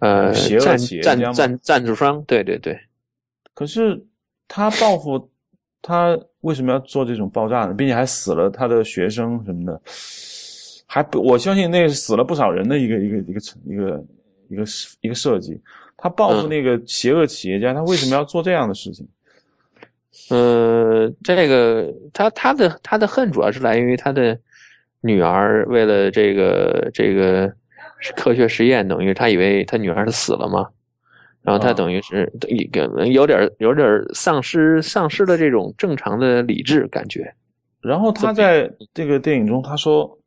[0.00, 2.78] 呃，赞赞赞赞助商，对对对。
[3.54, 3.98] 可是
[4.46, 5.30] 他报复
[5.80, 7.72] 他为什么要做这种爆炸呢？
[7.72, 9.80] 并且还死了他的学生什么的，
[10.84, 14.04] 还不我相信那是死了不少人的一个一个一个一个
[14.50, 14.64] 一个
[15.00, 15.58] 一个设计。
[15.96, 19.08] 他报复那个邪恶企业家，他为什么要做这样的事情？
[20.28, 24.38] 呃，这个他他的他的恨主要是来源于他的。
[25.02, 27.50] 女儿为了这个这个
[28.16, 30.68] 科学实验，等于他以为他女儿是死了嘛，
[31.42, 37.32] 然后他等于是一个有点有点丧失丧失了这种正常的理智感觉。
[37.80, 40.18] 然后他在这个电影中他说，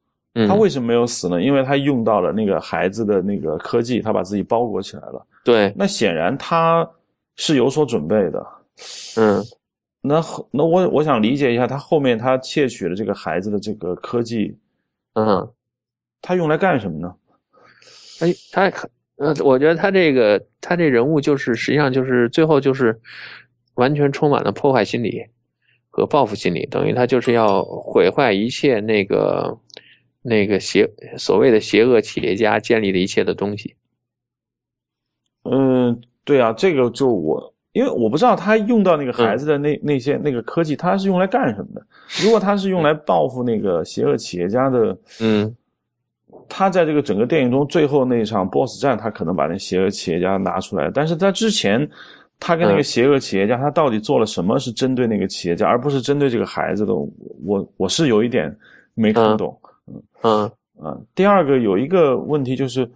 [0.47, 1.41] 他为什么没有死呢？
[1.41, 5.25] 因为他用到了那个孩子的那个科技，他把自己包裹起来了。
[5.43, 6.89] 对，那显然他
[7.35, 8.45] 是有所准备的。
[9.17, 9.43] 嗯。
[10.05, 14.53] 那那我我想理解一下，他后面他窃取了这个孩子的这个科技，
[15.13, 15.53] 嗯，
[16.21, 17.15] 他用来干什么呢？
[18.19, 18.71] 哎，他
[19.17, 22.99] 呃，我觉得他这个他这人物就是实际上就是最后就是
[23.75, 25.23] 完全充满了破坏心理
[25.89, 29.59] 和报复心理，等于他就是要毁坏一切那个
[30.21, 33.75] 那个邪所谓的邪恶企业家建立的一切的东西。
[35.43, 37.52] 嗯，对啊，这个就我。
[37.73, 41.85] 因为我不知道他用到那个孩子的那那些那个科技，他是用来干什么的？
[42.23, 45.55] 如果他是用来报复那个邪恶企业家的，嗯，
[46.47, 50.91] 他在这个整个电影中最后那一场 BOSS 战，他可能把那邪恶企业家拿出来。
[50.93, 51.89] 但是在之前，
[52.39, 56.93] 他跟那个邪恶企业家，他到底做了什么是针对那个企业家，而不是针对这个孩子的？
[57.43, 58.55] 我我是有一点
[58.93, 59.59] 没看懂。
[59.87, 60.51] 嗯嗯
[60.83, 61.05] 嗯。
[61.15, 62.87] 第二个有一个问题就是，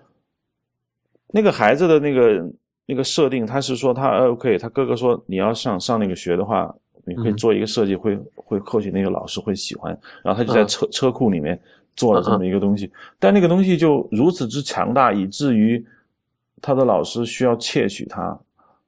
[1.34, 2.48] 那个孩子的那个。
[2.90, 6.74] 那个设定，他是说他 OK，他哥哥说你要上上那个学的话，
[7.06, 9.92] 你可以做一个设计，会会或许那个老师会喜欢。
[10.24, 11.62] 然后他就在车车库里面
[11.98, 15.86] 做了这么一个东西，但那个东西就如此之强大，以至于
[16.62, 18.40] 他的老师需要窃取它。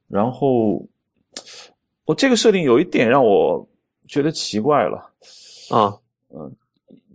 [0.07, 0.81] 然后
[2.05, 3.67] 我这个设定有一点让我
[4.07, 4.97] 觉得奇怪了
[5.69, 5.93] 啊，
[6.33, 6.51] 嗯。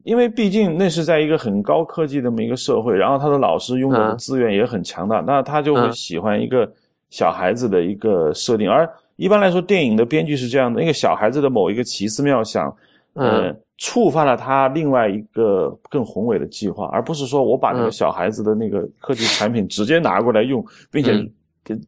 [0.04, 6.70] 因为毕竟那是在一个很高科技的这么一个社会，然后他的老师拥有的资源也很强大，那他就会喜欢一个
[7.10, 8.70] 小孩子的一个设定。
[8.70, 12.74] 而一般来说，电影的编剧是这样的：那个小孩子的某一个奇思妙想，
[13.14, 21.12] 呃，触发了他另外一个更宏伟的计划，而不是说我把那个小孩子的那个科技产品直接拿过来用，并且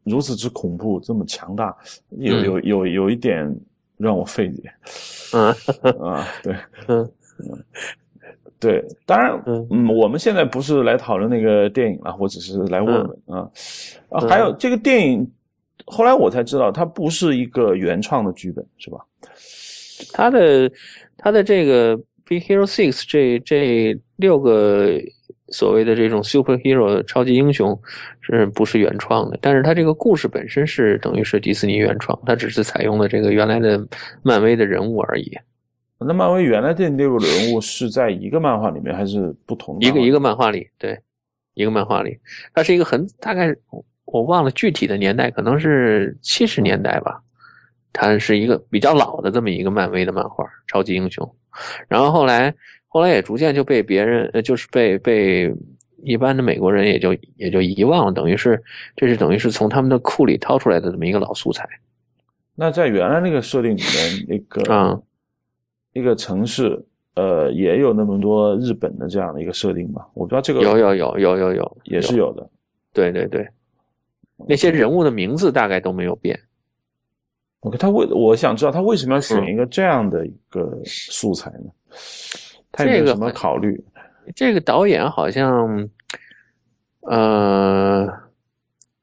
[0.03, 1.75] 如此之恐怖、这么强大，
[2.17, 3.55] 有有有有一点
[3.97, 4.63] 让我费解。
[5.33, 5.53] 嗯。
[6.01, 6.55] 啊，对，
[6.87, 7.11] 嗯。
[7.39, 7.63] 嗯。
[8.59, 13.49] 对，当然，嗯，我们现在不是来讨论那个电影了，我只是来问问啊，
[14.09, 15.29] 啊，还有这个电影，
[15.85, 18.97] 后来我才知道，它不是一个原创的剧本，是吧？
[20.11, 20.71] 它的
[21.17, 24.99] 它的这个《Big Hero Six》这这六个
[25.49, 27.79] 所谓的这种 Superhero 超级英雄，
[28.21, 29.37] 是不是原创的？
[29.41, 33.87] 但是它这个故事本身是等于是迪士尼原创，它只是采用了这个原来的
[34.23, 35.31] 漫威的人物而已。
[35.99, 39.87] 那漫威原来这六个人物是在一个漫画里面，还是不同的？
[39.87, 40.99] 一个一个漫画里，对，
[41.55, 42.19] 一个漫画里，
[42.53, 43.55] 它是一个很大概
[44.05, 47.19] 我忘了具体的年代，可能是七十年代吧。
[47.91, 51.27] 它是一个比较老的这么一个漫威的漫画，超级英雄。
[51.87, 52.53] 然后后来
[52.87, 55.51] 后来也逐渐就被别人，呃，就是被被
[56.03, 58.61] 一般的美国人也就也就遗忘了，等于是
[58.95, 61.67] 这是等于是从他们的库里掏出来的这么一个老素材。
[62.53, 65.01] 那在原来那个设定里面，那个啊。
[65.97, 66.79] 一个城市，
[67.15, 70.07] 呃，也有那么多日本的这样的一个设定吧？
[70.13, 72.47] 我不知道这个有有有有有有也是有的，
[72.93, 73.47] 对对对，
[74.47, 76.39] 那些人物的名字大概都没有变。
[77.61, 81.71] OK，他为我想知道他为什么要选一个这样的一个素材呢？
[82.71, 83.83] 他有什么考虑？
[84.35, 85.89] 这个导演好像，
[87.01, 88.07] 呃，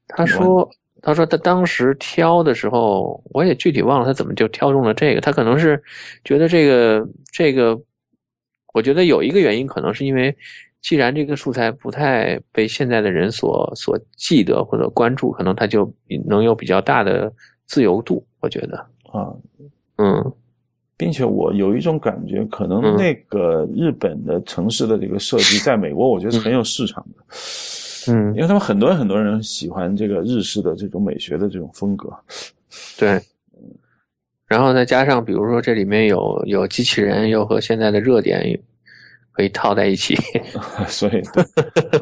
[0.07, 0.69] 他说，
[1.05, 5.21] 他说他当时挑的时候，我也具体忘了他怎么就挑中了这个。
[5.21, 5.81] 他可能是
[6.23, 7.79] 觉得这个这个，
[8.73, 10.35] 我觉得有一个原因，可能是因为
[10.81, 15.93] 既然这个素材不太被现在的人所所记得或者关注，可能他就
[16.25, 17.31] 能有比较大的
[17.67, 18.25] 自由度。
[18.39, 18.77] 我觉得
[19.13, 19.31] 啊，
[19.97, 20.33] 嗯。
[20.97, 27.23] 并且我有一种感觉，可能那个日本的城市的这个设计， 在美国我觉得是很有市场的，
[28.09, 32.09] 嗯，因为他们很多人很多人喜欢这个日式的这种美学的这种风格，
[32.97, 33.19] 对，
[34.47, 38.59] 然后再加上比如说这里面有有机器人，又和现在的热点
[39.31, 40.15] 可以套在一起，
[40.87, 41.21] 所以，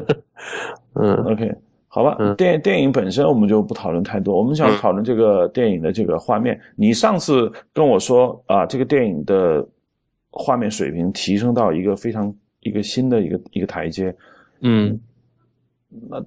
[0.94, 1.54] 嗯，OK。
[1.86, 6.60] 好吧，嗯、电电影本身我们就不讨论太多，我们想讨论这个电影的这个画面。
[6.74, 9.64] 你上次跟我说啊，这个电影的
[10.28, 14.12] 画面水平提升到一个非常一个新的一个一个台阶。
[14.62, 14.98] 嗯，
[16.10, 16.24] 那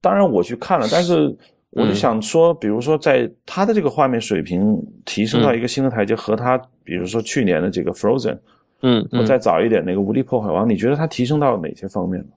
[0.00, 1.34] 当然我去看了，但是
[1.70, 8.38] 我就想说，比如说在他的这个画面水平提升到一个新的台阶，和他比如说去年的这个 Frozen，
[8.82, 12.28] 嗯，我再早一点那个无敌破坏王，你觉得他提升到哪些方面呢？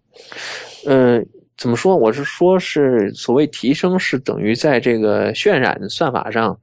[0.87, 1.27] 嗯。
[1.61, 1.93] 怎么说？
[1.93, 6.57] 我是说，是所谓提升，是等于在这个渲染算法上，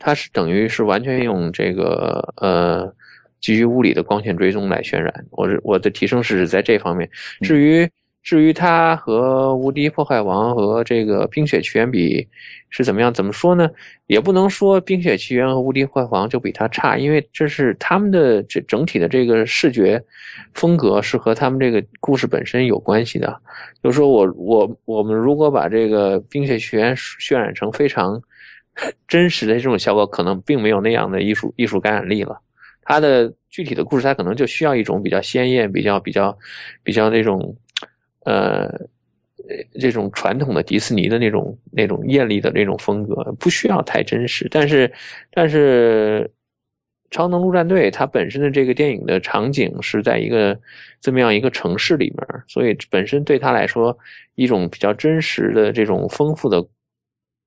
[0.00, 2.92] 它是等于是完全用这个呃
[3.40, 5.24] 基于物理的光线追踪来渲染。
[5.30, 7.08] 我是我的提升是指在这方面。
[7.42, 7.88] 至于
[8.22, 12.26] 至于它和无敌破坏王和这个冰雪奇缘比
[12.70, 13.12] 是怎么样？
[13.12, 13.68] 怎么说呢？
[14.06, 20.02] 也不能说冰雪奇缘和无敌破坏王就比它差，因为这是他们的这整体的这个视觉
[20.54, 23.36] 风格是和他们这个故事本身有关系的。
[23.82, 28.22] 就是说我我我们如果把这个冰雪奇缘渲染成非常
[29.08, 32.40] 真实的这种效果，可能并没有那样的艺术艺术感染力了。
[32.84, 36.36] 它的具体的故事，它可能就需要一种比较鲜艳、比较比较
[36.82, 37.54] 比较那种
[38.24, 38.68] 呃
[39.80, 44.48] 这种传统的迪士尼的那种那种艳丽的那种风格，不需要太真实。
[44.50, 44.92] 但是
[45.30, 46.30] 但是。
[47.14, 50.58] 超能陆战队它本身的这个电影的场景是在一个
[50.98, 53.94] 这么样一个城市里面，所以本身对他来说，
[54.34, 56.66] 一种比较真实的这种丰富的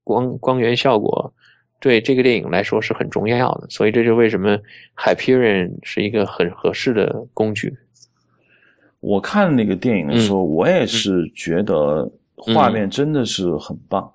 [0.03, 1.33] 光光源效果，
[1.79, 3.67] 对这个电影来说是很重要的。
[3.71, 4.55] 所以这就为什么
[4.95, 7.75] Hyperion 是一个很合适的工具。
[9.05, 14.11] 我看那个电影的时候，嗯、我也是觉得画面真的是很棒。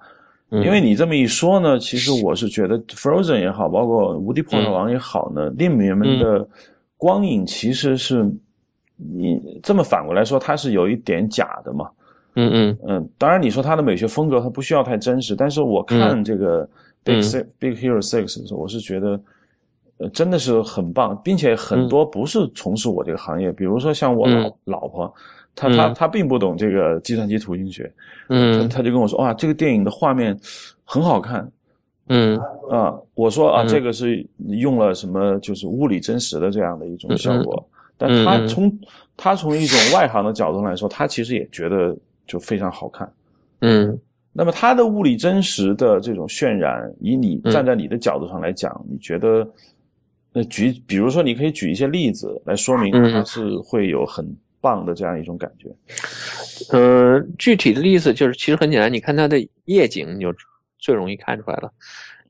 [0.50, 6.44] 嗯、因为你这么一说呢，其实我是觉得 Frozen 也好，包括无敌破坏王也好呢，里面的
[6.96, 8.28] 光影其实是
[8.96, 11.88] 你这么反过来说，它是有一点假的嘛。
[12.34, 12.78] 嗯嗯。
[12.88, 16.68] 嗯，当然你说它的美学风格它不需要太真实，但是我看这个
[17.04, 19.20] Big、嗯、Big Hero Six 的时候，我是觉得
[20.00, 25.14] 呃真的是很棒，并且很多不是从事我这个行业，比如说像我老、嗯、老婆。
[25.56, 27.92] 她她她并不懂这个计算机图形学，
[28.28, 30.34] 嗯，他他就跟我说，哇，这个电影的画面
[30.84, 31.46] 很好看，
[32.06, 32.38] 嗯。
[32.70, 38.78] 啊，我说啊，嗯、这个是用了什么，就是物理真实的这样的一种效果，嗯、但她从
[39.16, 41.94] 她从一种外行的角度来说，她其实也觉得
[42.28, 43.12] 就非常好看，
[43.60, 43.98] 嗯，
[44.32, 49.46] 那么他的物理真实的这种渲染，以你站在你的角度上来讲，你觉得，
[50.32, 54.36] 那举，比如说你可以举一些例子来说明它是会有很。
[54.62, 55.74] 棒的这样一种感觉，
[56.70, 60.30] 呃，具体的例子就是其实很简单，你看它的夜景，你就
[60.78, 61.72] 最容易看出来了。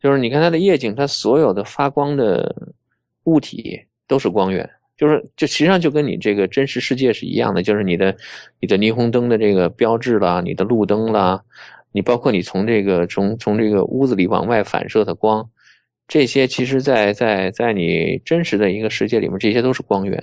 [0.00, 2.54] 就是你看它的夜景，它所有的发光的
[3.24, 8.16] 物体都是光源，就是就实际上就跟你这个真实世界是一样的，就是你的
[8.60, 11.42] 你的霓虹灯的这个标志啦，你的路灯啦，
[11.90, 15.50] 你包括你从这个从从这个屋子里往外反射的光，
[16.10, 20.20] 这些其实在在在你真实的一个世界里面，这些都是光源。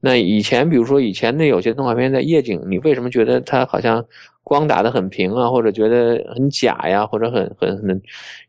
[0.00, 4.04] 那以前，比如说以前那有些动画片在夜景，你为什么觉得它好像
[4.42, 8.02] 光打得很平啊，或者觉得很假呀，或者很很很，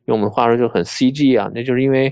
[0.05, 1.51] 用我们话说就很 CG 啊？
[1.53, 2.05] 那就是因为，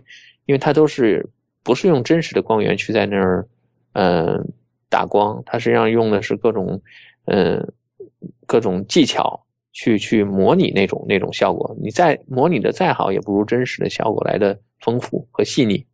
[0.46, 1.28] 因为它都是
[1.64, 3.48] 不是用真实的光源去在那儿，
[3.94, 4.54] 嗯，
[4.88, 6.80] 打光，它实际上用的是各种，
[7.26, 7.74] 嗯，
[8.46, 9.43] 各种技巧
[9.74, 11.76] 去去模拟那种那种效果。
[11.82, 15.86] 你再模拟的再好，也不如真实的效果来的丰富和细腻。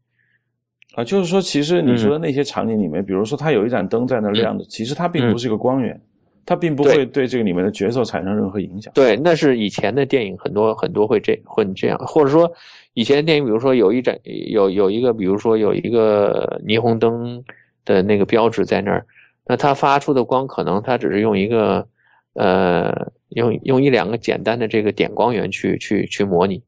[0.95, 6.01] 啊，就是说，其实你说的那些场景里面，嗯、比如说它有一盏灯在那亮着，嗯、其实它并不是一个光源，嗯、
[6.45, 8.91] 它并不会对这个里面的角色产生任何影响。
[8.95, 12.51] 对，那是以前的电影很多很多会这会这样，或者说
[12.95, 14.19] 以前的电影，比如说有一盏
[14.51, 17.41] 有有一个，比如说有一个霓虹灯
[17.85, 19.05] 的那个标志在那儿，
[19.45, 21.87] 那它发出的光可能它只是用一个
[22.33, 26.63] 呃，用用一两个简单的这个点光源去去去模拟，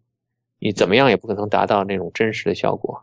[0.59, 3.01] 你怎么样也不可能达到那种真实的效果。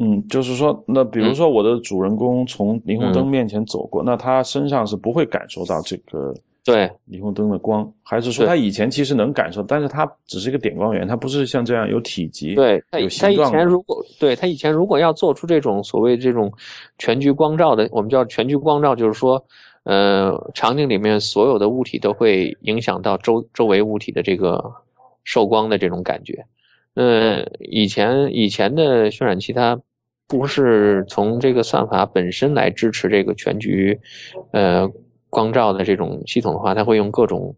[0.00, 6.34] 嗯，就是说，那比如说我的主人公从霓虹灯面前走过，那他身上是不会感受到这个
[6.64, 13.58] 对霓虹灯的光，还是说他以前其实能感受，但是他只是一个点光源，他不是像这样有体积，对，他以形状的。
[13.58, 16.50] 前如果对他以前如果要做出这种所谓这种
[16.96, 19.44] 全局光照的，我们叫全局光照，就是说，
[19.84, 24.72] 呃，场景里面所有的物体都会影响到周周围物体的这个
[25.24, 26.44] 受光的这种感觉。
[26.94, 29.80] 呃，以前以前的渲染器它
[30.28, 33.98] 不是从这个算法本身来支持这个全局，
[34.52, 34.88] 呃，
[35.28, 37.54] 光照的这种系统的话，它会用各种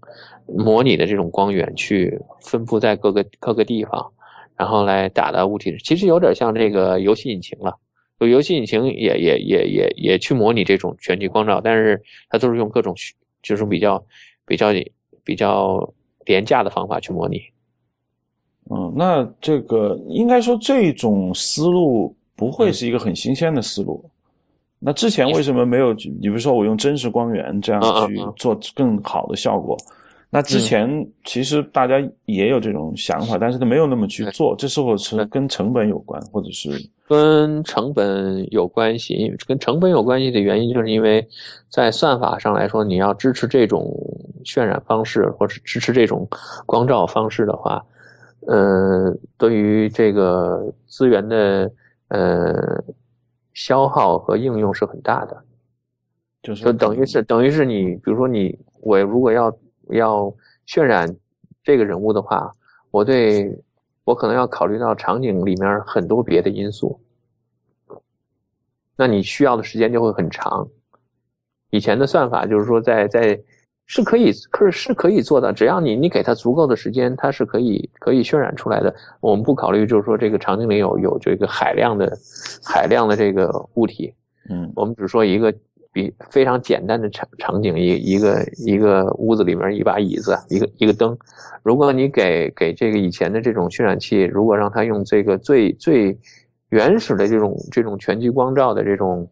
[0.46, 4.12] 模拟的这种光源去分布在各个各个地方，
[4.56, 5.76] 然后来打到物体。
[5.84, 7.76] 其实有点像这个游戏引擎了，
[8.26, 12.94] 有游戏引擎也也也也也去模拟这种全局光照，但是它都是用各种
[13.42, 14.04] 就是比较
[14.46, 14.72] 比较
[15.22, 15.92] 比较
[16.26, 17.42] 廉价的方法去模拟。
[18.70, 24.02] 嗯，那这个应该说这种思路不会是一个很新鲜的思路。
[24.78, 25.92] 那之前为什么没有？
[25.94, 29.76] 你比如说我用真实光源这样去做更好的效果？
[30.35, 34.53] 那之前其实大家也有这种想法，但是他没有那么去做。
[34.57, 36.70] 这是否是对跟成本有关，或者是
[37.07, 41.24] 跟成本有关系，跟成本有关系的原因，就是因为
[41.70, 43.97] 在算法上来说，你要支持这种
[44.45, 46.26] 渲染方式，或者支持这种
[46.66, 47.80] 光照方式的话，
[48.49, 51.70] 呃，对于这个资源的
[52.09, 52.82] 呃
[53.53, 55.45] 消耗和应用是很大的。
[56.43, 59.57] 就是就等于是等于是你，比如说你我如果要
[59.91, 60.32] 要
[60.66, 61.14] 渲染
[61.62, 62.51] 这个人物的话，
[62.91, 63.57] 我对
[64.05, 67.01] 我可能要考虑到场景里面很多别的因素，
[68.97, 70.68] 那你需要的时间就会很长。
[71.70, 73.41] 以前的算法就是说在在
[73.87, 78.95] 是可以可是是可以做到，只要你你给它足够的时间，它是可以可以渲染出来的。
[79.20, 82.16] 我们不考虑就是说这个场景里有有这个海量的
[82.64, 84.14] 海量的这个物体，
[84.49, 85.53] 嗯我们只说一个
[85.95, 91.16] 比非常简单的场场景，一一个一个屋子里面一把椅子，一个一个灯。
[91.62, 96.18] 如果你给给这个以前的这种渲染器，如果让它用这个最最
[96.70, 99.26] 原始的这种这种全局光照的这种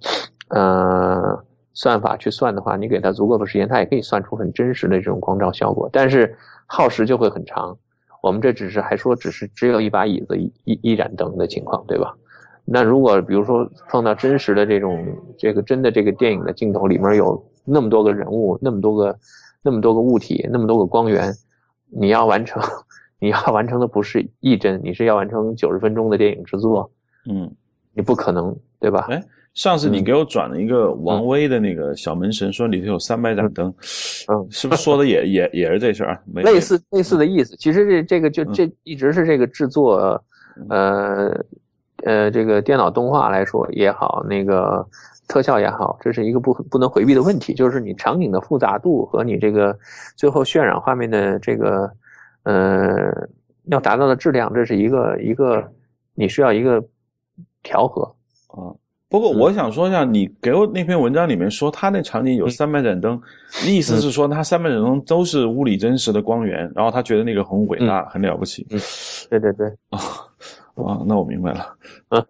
[0.48, 1.36] 呃
[1.74, 6.32] 算法去算的话，你给它足够的时间，它也可以算出很真实的这种光照效果，但是
[6.66, 7.76] 耗时就会很长。
[8.22, 12.14] 我们这只是还说只是只有一把椅子一一一盏灯的情况，对吧？
[12.64, 15.04] 那如果比如说放到真实的这种
[15.38, 19.16] 这个真的这个电影的镜头里面有那么多个人物，那么多个
[19.62, 21.32] 那么多个物体，那么多个光源，
[21.90, 22.62] 你要完成
[23.18, 26.90] 你要完成的不是一帧，你是要完成九十分钟的电影制作，
[27.28, 27.50] 嗯。
[27.94, 29.06] 你不可能，对吧？
[29.10, 33.68] 哎上次你嗯给我转了一个王威的那个小门神，说里头有三百盏灯，
[34.32, 36.22] 嗯是不是说的也也也是这事儿啊？
[36.24, 37.54] 没 类似类似的意思。
[37.56, 40.18] 其实这这个就嗯这一直是这个制作，
[40.70, 41.38] 呃
[42.04, 44.86] 呃，这个电脑动画来说也好，那个
[45.28, 49.76] 特效也好，这是一个不不能回避的问题，就是你场景的复杂度和你这个
[50.16, 51.90] 最后渲染画面的这个
[52.44, 53.10] 呃
[53.64, 55.66] 要达到的质量，这是一个一个
[56.14, 56.82] 你需要一个
[57.62, 58.02] 调和。
[58.48, 58.74] 啊。
[59.08, 63.20] 不过我想说一下，你给我那篇文章里面说他那场景有嗯三百盏灯，
[63.66, 68.66] 意思是说他三百盏灯都是物理真实的光源，然后他觉得那个很伟大，很了不起。
[69.28, 70.00] 对对对，啊，
[71.06, 71.76] 那我明白了。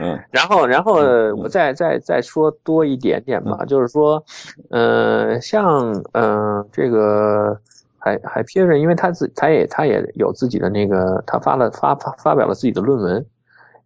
[0.00, 4.22] 嗯 然后，然后嗯我再再再说多一点点吧，就是说，
[4.70, 7.56] 呃，像呃这个
[7.98, 13.24] 海海皮人，因为他自他也他也有自己的那个，他发了发发发表了自己的论文，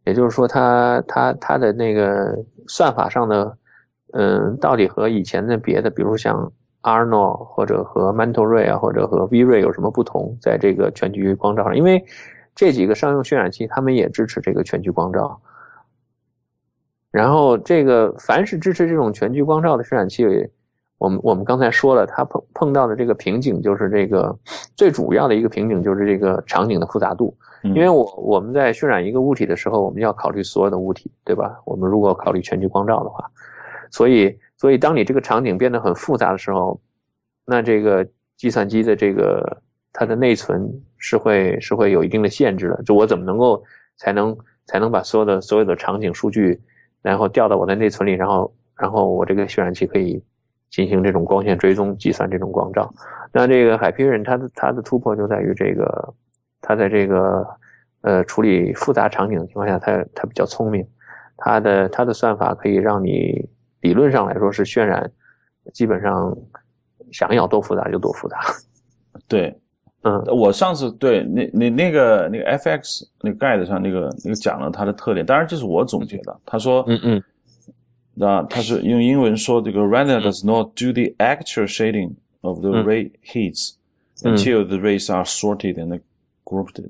[0.05, 3.57] 也就是说他他他的那个算法上的，
[4.13, 6.51] 嗯、到底和以前的别的，比如像
[6.83, 10.37] Arno 或者和 Ray 啊，或者和 V Ray 有什么不同？
[10.43, 12.05] 在这个全局光照上，因为
[12.55, 15.41] 这几个商用渲染器，他们也支持这个全局光照。
[17.11, 20.25] 然后这个凡是支持这种全局光照的渲染器，
[20.99, 24.35] 我们我们刚才说了，它碰碰到的这个瓶颈就是这个
[24.77, 27.37] 最主要的一个瓶颈就是这个场景的复杂度。
[27.65, 31.61] 嗯因为我我们在渲染一个物体的时候，我们要考虑所有的物体，对吧？
[31.65, 33.31] 我们如果考虑全局光照的话，
[33.91, 36.81] 所以所以当你这个场景变得很复杂的时候，
[37.45, 38.05] 那这个
[38.37, 39.63] 计算机的这个
[39.93, 40.69] 它的内存
[40.99, 42.83] 是会是会有一定的限制的。
[42.85, 43.63] 就我怎么能够
[43.97, 44.37] 才能
[44.67, 46.59] 才能把所有的所有的场景数据，
[47.03, 50.23] 然后调到我的内存里，然后然后我这个渲染器可以
[50.71, 52.93] 进行这种光线追踪，计算这种光照。
[53.33, 56.15] 那这个海皮人它的它的突破就在于这个，
[56.61, 57.47] 它在这个
[58.01, 60.87] 呃处理复杂场景的情况下，它它比较聪明，
[61.37, 63.49] 它的它的算法可以让你
[63.81, 65.11] 理论上来说是渲染
[65.73, 66.37] 基本上
[67.11, 68.39] 想要多复杂就多复杂。
[69.29, 69.59] 对，
[70.05, 76.37] 嗯，我上次对那那那个那个 FX 那个 guide 上那个那个讲了它的特点，当然这是我总结的。
[76.45, 77.23] 他说，嗯嗯，
[78.15, 83.75] 那他是用英文说这个 render does not do the actual shading of the ray heats
[84.23, 86.01] until the rays are sorted and
[86.45, 86.83] grouped。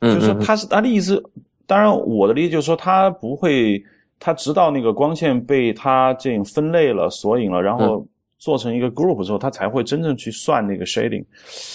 [0.00, 1.20] 就是说他是他的意思，
[1.66, 3.84] 当然我的理解就是说他不会，
[4.20, 8.06] 他直到那个光线被他这样分类了、索引了，然后。
[8.44, 11.24] 做成一个 group 之后，它才会真正去算那个 shading。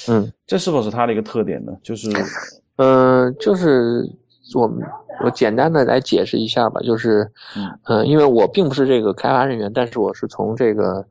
[0.08, 1.72] 嗯，这是否是它的一个特点呢？
[1.82, 2.12] 就是，
[2.76, 4.08] 呃，就是
[4.54, 4.72] 我
[5.26, 7.28] 我简单的来解释一下吧，就是，
[7.86, 11.04] 嗯，因为我并不是这个开发人员，但是我是从这个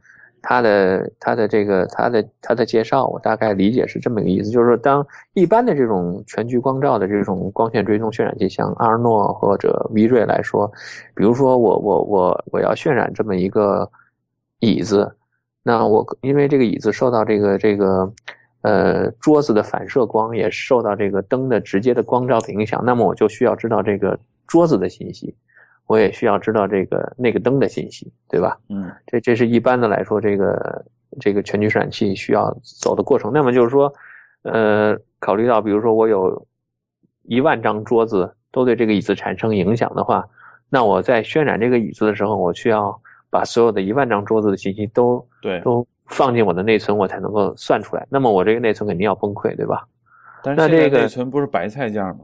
[0.42, 5.04] 他的他的这个他的他的介绍，我大概理解是这么一个意思，就是说，当
[5.34, 10.70] 一般的这种全局光照的这种光线追踪渲染器，像阿尔诺或者 V 瑞来说，
[11.16, 13.90] 比如说我我我我要渲染这么一个
[14.60, 15.12] 椅子。
[15.62, 18.10] 那我因为这个椅子受到这个这个，
[18.62, 25.34] 呃，桌子的反射光也受到这个灯的直接的光照的影响，那么我就需要知道这个桌子的信息，
[25.86, 28.56] 我也需要知道这个那个灯的信息，对吧？
[28.70, 30.84] 嗯，这这是一般的来说，这个
[31.20, 33.30] 这个全局渲染器需要走的过程。
[33.30, 33.92] 那么就是说，
[34.42, 36.46] 呃，考虑到比如说我有
[37.24, 40.26] 一万张桌子都对这个椅子产生影响的话，
[40.70, 42.98] 那我在渲染这个椅子的时候，我需要。
[43.30, 48.06] 把所有的一万张桌子的信息都对都放进我的内存，我才能够算出来。
[48.10, 49.86] 那么我这个内存肯定要崩溃，对吧？
[50.42, 52.20] 但是这个内存不是白菜价吗？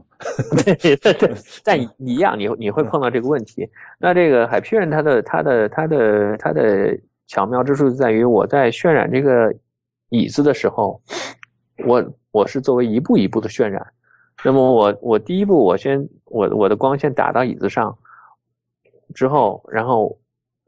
[0.63, 3.69] 对 对对，但一样，你你会碰到这个问题。
[3.99, 6.97] 那这个海皮人它的它的它的它的
[7.27, 9.53] 巧妙之处在于，我在渲染这个
[10.09, 10.99] 椅子的时候，
[11.85, 13.85] 我我是作为一步一步的渲染。
[14.43, 17.95] 那么我我第一步，我先我我的光线打到椅子上
[19.13, 20.17] 之后，然后。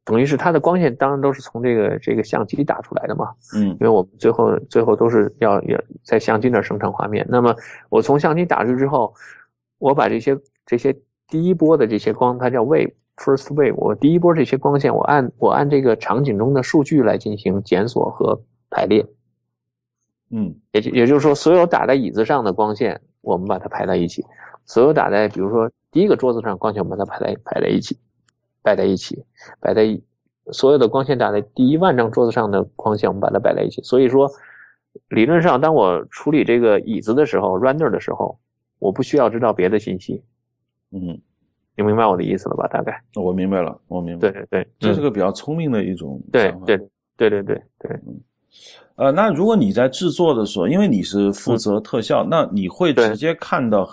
[0.07, 7.27] 等于是它的光线当然都是从这个这个相机打出来的嘛，嗯，因为我们最后最后都是要要在相机那儿生成画面。
[7.29, 7.53] 那么
[7.89, 9.13] 我从相机打出去之后，
[9.79, 10.95] 我把这些这些
[11.27, 19.05] 第一波的这些光，它叫 wave，first wave，我第一波这些光线，我按我按这个场景中的数据来进行检索和排列，
[20.31, 24.23] 嗯，也也就是说，所有打在椅子上的光线，我们把它排在一起；
[24.65, 27.97] 所有打在比如说第一个桌子上光线，我们把它排在排在一起。
[28.67, 29.23] 摆在一起，
[29.61, 29.97] 摆在
[30.51, 33.81] 所有的光线打在第一万张桌子上的光线，我们把它摆在一起。
[33.81, 34.29] 所以说，
[35.07, 38.37] 理论上，当我处理这个椅子的时候，render 的时候，
[38.79, 40.21] 我不需要知道别的信息。
[40.91, 41.17] 嗯，
[41.77, 42.67] 你明白我的意思了吧？
[42.67, 44.29] 大概我明白了，我明白。
[44.29, 46.77] 对对对，这是个比较聪明的一种对对
[47.15, 47.91] 对对对对。
[48.05, 48.19] 嗯，
[48.95, 53.87] 呃，那如果你在制作的时候，因为你是负责特效，那你会直接看到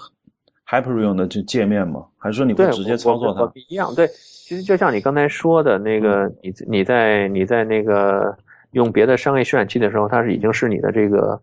[0.68, 2.07] Hyperion 的这界面吗？
[2.18, 3.53] 还是说你会直接操作它？
[3.68, 4.09] 一样对。
[4.47, 8.36] 其实就像你刚才说的那个，你你在你在那个
[8.72, 11.40] 用别的商业渲染器的时候，它是已经是你的这个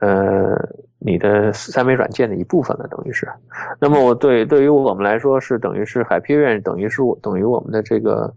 [0.00, 0.54] 呃
[0.98, 3.26] 你的三维软件的一部分了，等于是。
[3.80, 8.30] 那么我对对于我们来说是等于是 Hyperion 等于是我等于我们的这个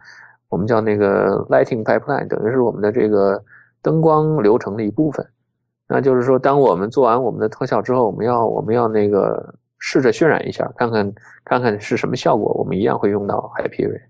[0.48, 3.44] 我们叫那个 Lighting Pipeline，等于是我们的这个
[3.82, 5.28] 灯光流程的一部分。
[5.90, 9.54] 那就是说，当我们做完我们的特效之后，我们要我们要那个。
[9.88, 11.14] 试着渲染一下，看看
[11.44, 12.52] 看看是什么效果。
[12.58, 14.02] 我们一样会用到 Hyperion。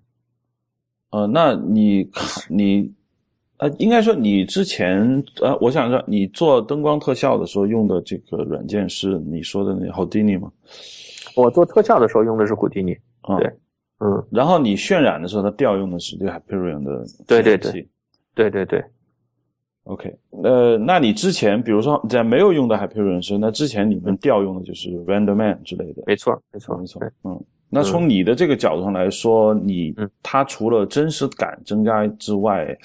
[1.09, 2.09] 呃，那你
[2.47, 2.93] 你
[3.57, 10.49] 呃，应该说你之前呃，我想说你做灯光特效的时候用的这个软件是你说的那 Houdini 吗？
[11.36, 12.97] 我做特效的时候用的是 Houdini。
[13.38, 13.51] 对，
[13.99, 14.26] 嗯。
[14.32, 17.86] 然后你渲染的时候，它调用的是这个 Hyperion 的对对对，
[18.34, 18.82] 对对对。
[19.86, 20.12] OK，
[20.44, 27.04] 呃，那你之前比如说在没有用到 Hyperion 时，那之前你们调用的就是 RenderMan 之类的，没错，没错，没错。
[27.24, 32.76] 嗯，那从你的这个角度上来说，你它除了真实感增加之外，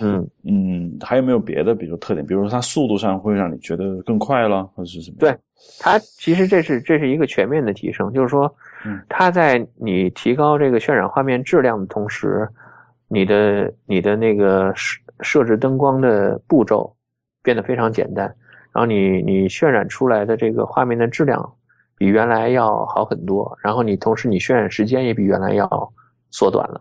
[0.00, 2.26] 嗯嗯，还有没有别的，比如特点？
[2.26, 5.18] 比如说它速度上会让你觉得更快了，或者是什么？
[5.20, 5.32] 对，
[5.78, 8.52] 它其实这是这是一个全面的提升，就是说，
[9.08, 12.48] 它在你提高这个渲染画面质量的同时，
[13.06, 14.98] 你的你的那个是。
[15.22, 16.94] 设置灯光的步骤
[17.42, 18.24] 变得非常简单，
[18.72, 21.52] 然后你你渲染出来的这个画面的质量
[21.96, 25.92] 比原来要好很多，然后你同时你渲染时间也比原来要
[26.30, 26.80] 缩短了。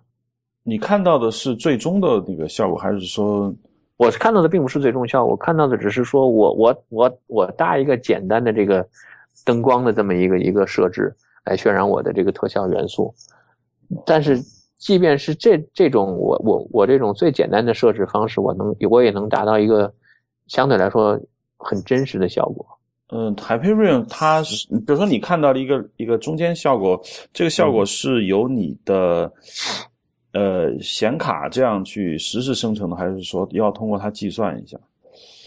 [0.64, 3.54] 你看到的是最终的那个效果，还是说，
[3.98, 8.88] 我看到的并不是最终效果，我看到的只是说我我我我搭一个简单的这个
[9.46, 11.14] 灯光的这么一个一个设置
[11.46, 13.14] 来渲染我的这个特效元素，
[14.06, 14.40] 但是。
[14.80, 19.94] 即便是这这种我我我这种最简单的设置方式，我能我也能达到一个
[20.48, 21.20] 相对来说
[21.58, 22.66] 很真实的效果。
[23.12, 27.00] 嗯，Hyperion 它是，比如说你看到了一个一个中间效果，
[27.34, 29.32] 这个效果是由你的
[30.34, 34.78] 呃显卡这样去实时生成的，还是说要通过它计算一下？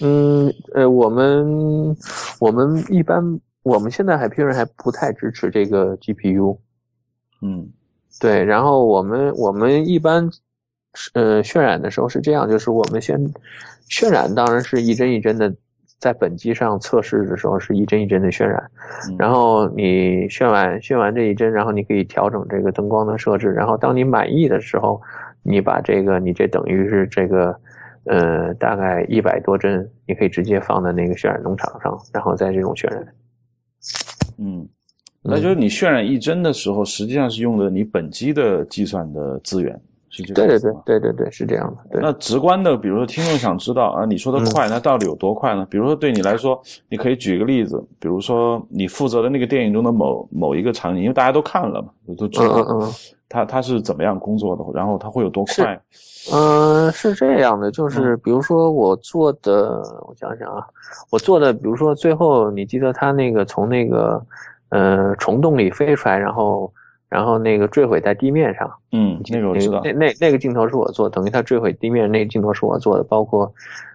[0.01, 1.97] 嗯，呃，我们
[2.41, 3.23] 我们一般
[3.63, 6.59] 我们现在 Hyperion 还不太支持这个 GPU。
[7.43, 7.69] 嗯，
[8.21, 10.29] 对，然后我们我们一般
[11.15, 13.19] 呃渲染的时候是这样，就是我们先
[13.89, 15.55] 渲染，当然是一帧一帧的。
[15.99, 18.61] 在本机上测试的时候是一帧一帧的渲染，
[19.17, 25.01] 然后你渲完渲完这一帧，然后你可以调整这个灯光的设置，然后当你满意的时候，
[25.45, 27.57] 你把这个你这等于是这个，
[28.07, 33.07] 呃，大概一百多帧，你可以直接放在那个渲染农场上，然后再这种渲染。
[34.39, 34.69] 嗯，
[35.23, 39.81] 那就是你渲染一帧的时候，实际上是用的你本机的计算的资源。
[40.15, 41.99] 是这对对对对对对，是这样的。
[41.99, 45.67] 那直观的，比如说听众想知道啊，你说的快，那到底有多快呢？
[45.71, 46.61] 比如说对你来说，
[46.91, 52.93] 你可以举个例子，比如说你负责的那个电影中的某某一个场景，因为大家都看了嘛，都知道，嗯嗯，
[53.27, 55.81] 他他是怎么样工作的，然后他会有多快？
[56.31, 60.63] 嗯，是这样的，就是比如说我做的，我想想啊，
[61.11, 64.23] 我做的，比如说最后你记得他那个从那个
[64.73, 66.73] 呃虫洞里飞出来，然后。
[67.13, 73.53] 然后那个坠毁在地面上，嗯，那个我知道，那那那个镜头是我做，等于它坠毁地面那个镜头是我做的，包括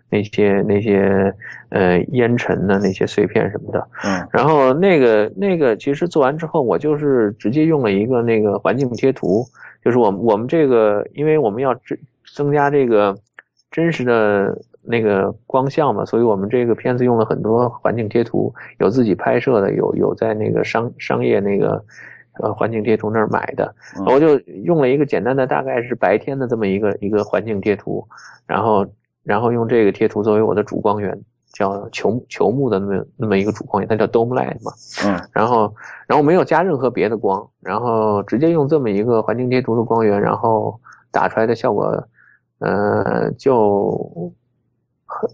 [0.08, 1.34] 那些那些
[1.70, 9.44] 呃烟尘的那些碎片什么的，嗯，然后那个那个其实做完之后，我就是直接用了一个那个环境贴图，
[9.84, 11.98] 就是我我们这个，因为我们要增
[12.36, 13.18] 增加这个
[13.72, 14.56] 真实的
[14.88, 21.84] 那个光效嘛，所以我们这个片子用了很多环境贴图，有自己拍摄的，有有在那个商商业那个。
[22.40, 23.74] 呃，环境贴图那儿买的，
[24.06, 28.08] 我就用了一个简单的，大概是白天的这么一个一个环境贴图，
[28.46, 28.86] 然后
[29.24, 31.20] 然后用这个贴图作为我的主光源，
[31.52, 34.72] 叫球球幕的那么那么一个主光源，它叫 Dome Light 嘛，
[35.04, 35.74] 嗯，然后
[36.06, 40.80] 然后没有加任何别的光，然后直接用这么一个环境贴图的光源，然后
[41.12, 41.86] 打出来的效果，
[42.60, 44.32] 呃，就很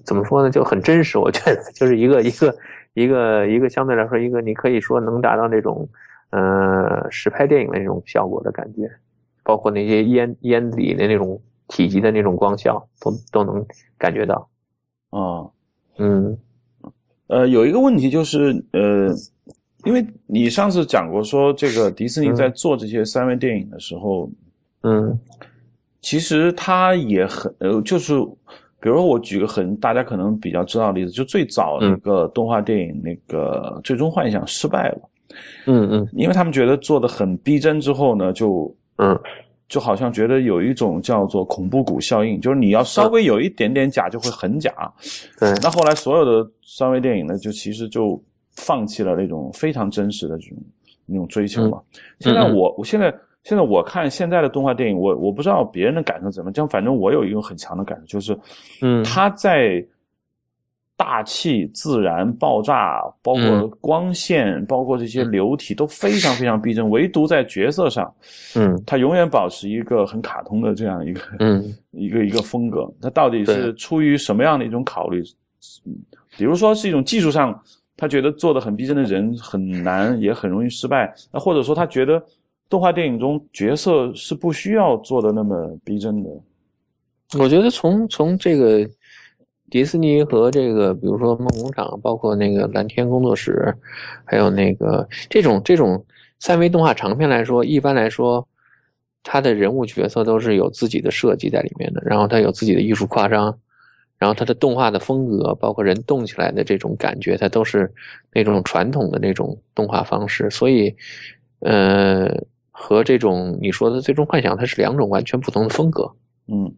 [0.06, 2.56] 怎么说呢，就很真实，我觉得就是一个一个
[2.94, 5.88] 一个一个相对来说一个你可以说能达到那种。
[6.36, 8.90] 呃，实拍电影的那种效果的感觉，
[9.44, 13.64] 包括那些烟烟里的那种体积的那种光效，都都能
[14.00, 14.50] 感觉到。
[15.12, 15.46] 啊，
[16.00, 16.36] 嗯，
[17.28, 19.14] 呃，有一个问题就是，呃，
[19.84, 24.28] 因为你上次讲过说，这个迪士尼在做这些三维电影的时候，
[24.82, 25.16] 嗯，
[26.02, 28.16] 其实它也很，呃，就是，
[28.84, 35.10] 比如说我举个很大家可能比较知道的例子，就最早那个动画电影那个《最终幻想》失败了。
[35.66, 39.18] 嗯嗯，因为他们觉得做的很逼真之后呢，就嗯，
[39.70, 44.74] 就好像觉得有一种叫做恐怖谷效应，就是你要稍微有一点点假就会很假。
[45.40, 48.22] 对，那后来所有的三维电影呢，就其实就
[48.52, 50.58] 放弃了那种非常真实的这种
[51.06, 51.82] 那种追求嘛。
[52.20, 58.38] 现在我我现在现在我看现在的动画电影，我我不知道别人的感受怎么样，反正我有一个很强的感受，就是
[58.82, 59.86] 嗯，他在。
[60.96, 68.14] 大气、自然、爆炸，包括光线，包括这些流体都非常非常逼真，唯独在角色上，
[68.56, 72.90] 嗯，它永远保持一个很卡通的这样一个，嗯， 一个一个风格。
[73.02, 75.22] 它到底是出于什么样的一种考虑？
[76.38, 77.60] 比如说是一种技术上，
[77.98, 81.12] 他觉得做的很逼真的人很难，也很容易失败。
[81.32, 82.24] 那或者说他觉得
[82.70, 86.30] 动画电影中角色是不需要做的那么逼真的。
[87.40, 88.90] 我觉得从从这个。
[89.72, 93.74] 迪士尼和这个，比如说梦工厂，包括那个蓝天工作室，
[94.24, 96.06] 还有那个这种这种
[96.40, 98.48] 三维动画长片来说，一般来说，
[99.24, 103.58] 它的人物角色都是有自己的设计在里面的，然后它有自己的艺术夸张，
[104.20, 107.92] 然后它的动画的风格，包括人动起来的这种感觉，它都是
[108.32, 110.96] 那种传统的那种动画方式，所以，
[111.62, 112.28] 呃，
[112.74, 116.12] 和这种你说的最终幻想，它是两种完全不同的风格，
[116.48, 116.70] 嗯。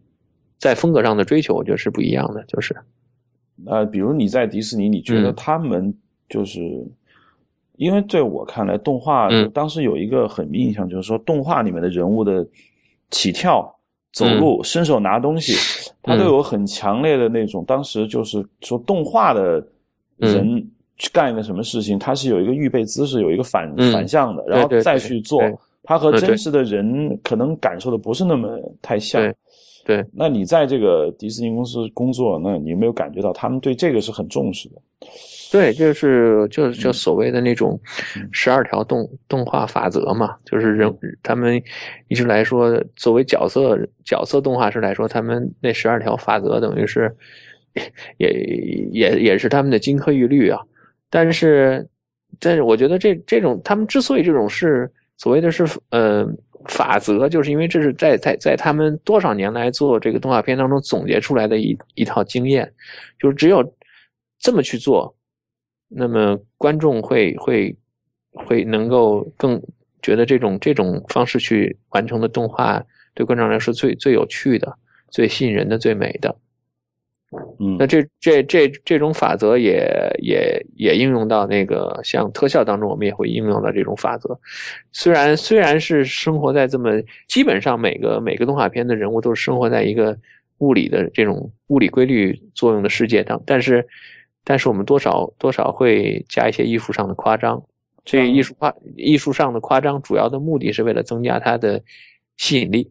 [0.58, 2.42] 在风格上的追求，我觉得是不一样的。
[2.44, 2.74] 就是，
[3.66, 5.94] 呃，比如你在迪士尼，你觉得他们
[6.30, 6.58] 就是，
[7.76, 12.44] 因为在我看来，动画当时有一个很印象，就是说动画里面的人物的
[13.10, 13.70] 起跳、
[14.14, 15.52] 走路、伸手拿东西，
[16.02, 17.62] 他都有很强烈的那种。
[17.66, 19.62] 当时就是说，动画的
[20.16, 20.66] 人
[20.96, 25.38] 去干一个什么事情，他是有一个预备姿势，有一个反反向的，然后再去做。
[25.86, 29.34] 他和真实的人可能感受的不是那么太像。
[29.84, 34.82] 对，那你在这个迪士尼公司工作，那你有没有感觉到他们对这个是很重视的？
[35.52, 37.78] 对，就是就就所谓的那种
[38.32, 41.62] 十二条动动画法则嘛，就是人他们
[42.08, 47.14] 一直来说，作为角色角色动画师来说，他们那十二条法则等于是
[48.18, 48.28] 也
[48.90, 50.60] 也也是他们的金科玉律啊。
[51.08, 51.88] 但是
[52.40, 56.26] 但是我觉得这这种他们之所以这种是所谓的是呃。
[56.68, 62.68] 法则，就是因为这是在在在他们多少年来做这个动画片当中总结出来的一一套经验，
[63.20, 63.62] 就是只有
[64.40, 65.14] 这么去做，
[65.86, 67.76] 那么观众会会
[68.32, 69.62] 会能够更
[70.02, 72.82] 觉得这种这种方式去完成的动画
[73.14, 74.76] 对观众来说最最有趣的、
[75.12, 76.34] 最吸引人的、最美的。
[77.58, 79.88] 嗯，那这这这这种法则也
[80.22, 84.38] 也也应用到那个像特效当中，我们也会应用到这种法则。
[84.92, 86.90] 虽然虽然是生活在这么
[87.26, 90.16] 基本上每个每个动画片的人物都是生活在一个
[90.58, 93.86] 物理的这种物理规律作用的世界当，但是
[94.44, 97.62] 但是我们多少多少会加一些艺术上的夸张。
[98.04, 101.82] 这艺术夸艺术上的夸张，主要的目的是为了增加它的
[102.36, 102.88] 吸引力，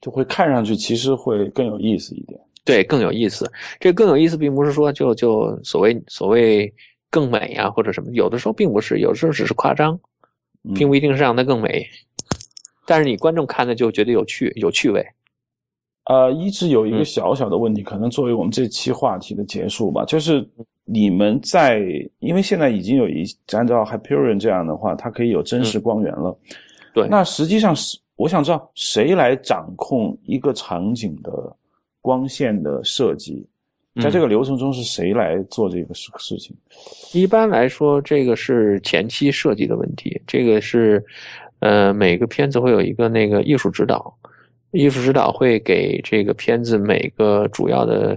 [0.00, 2.40] 就会看上去其实会更有意思一点。
[2.68, 3.50] 对，更有意思。
[3.80, 6.70] 这更有意思，并不是说就就所谓所谓
[7.08, 9.98] 更美啊，或者什么，有的时候并不是，有的时候只是夸张，
[10.74, 11.86] 并不一定是让它更美。
[12.86, 15.02] 但是你观众看的就觉得有趣，有趣味。
[16.10, 20.46] 呃，一直有一个小小的问题，可能作为我们这期话题的结束吧，就是
[20.84, 21.80] 你们在，
[22.18, 26.38] 因为现在已经有一按照 Hyperion 这样的话，它可以有真实光源了。
[26.92, 31.56] 对，那实际上是我想知道谁来掌控一个场景的。
[32.00, 33.46] 光线的设计，
[34.00, 36.56] 在这个流程中是谁来做这个事事情？
[37.12, 40.20] 一般来说，这个是前期设计的问题。
[40.26, 41.04] 这个是，
[41.58, 44.16] 呃，每个片子会有一个那个艺术指导，
[44.70, 48.16] 艺术指导会给这个片子每个主要的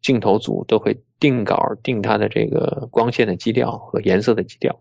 [0.00, 4.74] 镜头组都会定稿，定它的这个光线的基调和颜色的基调。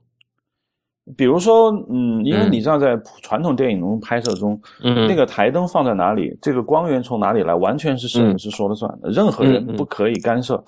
[1.17, 10.63] 比如说，嗯，因为你知道，在传统电影中拍摄中，嗯，那个台灯放在哪里，这个光源从哪里来，完全是摄影师说了算的，任何人不可以干涉。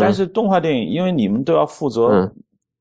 [0.00, 2.30] 但是动画电影，因为你们都要负责，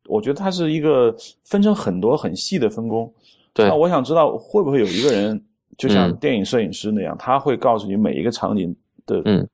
[0.08, 3.10] 我觉得它是一个分成很多很细的分工。
[3.54, 5.42] 对，那我想知道，会不会有一个人，
[5.78, 9.48] 就像电影摄影师那样，他会告诉你每一个场景的，嗯，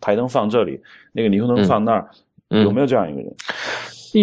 [0.00, 0.80] 台灯放这里，
[1.12, 2.08] 那个霓虹灯放那儿，
[2.48, 3.32] 有没有这样一个人？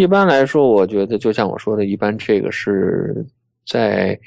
[0.02, 3.24] 一般来说，我觉得就像我说的，一般这个是
[3.64, 4.20] 在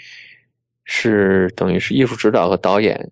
[0.85, 3.11] 是等于是艺术指导和导演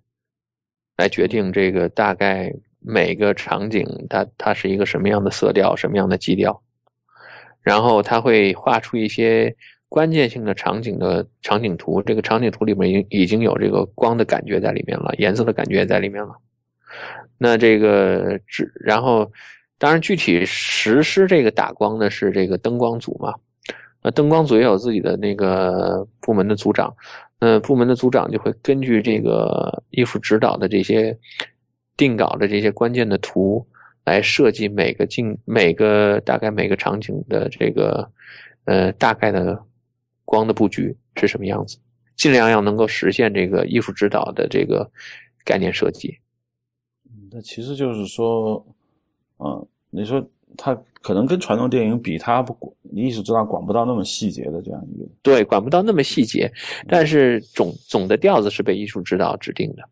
[0.97, 6.63] 来决定这个大概每个场景它它是一个什么样的色调、什么样的基调，
[7.61, 9.53] 然后他会画出一些
[9.89, 12.01] 关键性的场景的场景图。
[12.03, 16.37] 这个场景图里面已已经有这个光的感觉在里面了，颜色的感觉也在里面了。
[17.37, 19.29] 那这个只然后。
[19.77, 23.35] 当然，具体实施这个打光的是这个灯光组嘛？
[24.01, 26.95] 那灯光组也有自己的那个部门的组长，
[27.41, 31.19] 那部门的组长就会根据这个艺术指导的这些
[31.97, 33.67] 定稿的这些关键的图
[34.05, 38.09] 来设计每个镜、每个大概每个场景的这个
[38.67, 39.61] 呃大概的
[40.25, 41.77] 光的布局是什么样子，
[42.17, 44.89] 尽量要能够实现这个艺术指导的这个
[45.45, 46.17] 概念设计。
[47.31, 48.65] 那其实就是说。
[49.39, 50.25] 嗯，你说
[50.57, 55.05] 他可能跟传统电影比，他不你意识到管不到那么细节的这样一个。
[55.23, 56.51] 对，管不到那么细节，
[56.89, 59.83] 但是总总的调子是被艺术指导指定的。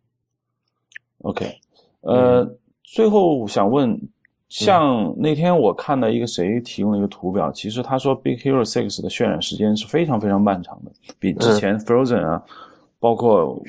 [1.18, 1.53] OK，
[2.01, 2.49] 呃，
[2.84, 4.01] 最后想问，
[4.49, 12.43] 像那天我看到一个谁提供了一个图表，其实他说《Big Hero Six》的渲染时间是非常非常漫长的，比之前《Frozen》啊，
[12.99, 13.62] 包括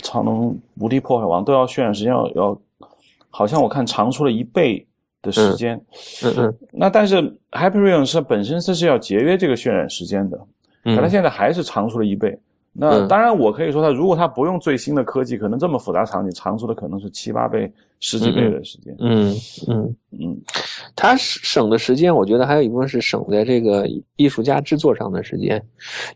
[0.02, 2.60] 《长能无敌破坏王》都要渲染时间要要，
[3.30, 4.84] 好像我看长出了一倍。
[5.28, 5.80] 的时间，
[6.24, 7.22] 嗯嗯，那但是
[7.52, 10.38] Hyperion 是本身它是要节约这个渲染时间的，
[10.84, 12.36] 可它现在还是长出了一倍。
[12.80, 17.68] 那当然，我可以说它如果它不用最新的科技，可能这么复杂场景长出的可能是七八倍、
[17.98, 18.94] 十几倍的时间。
[19.00, 19.34] 嗯
[19.66, 20.40] 嗯嗯，
[20.94, 25.60] 它省的时间，我觉得还有一部分是省在这个艺术家制作上的时间。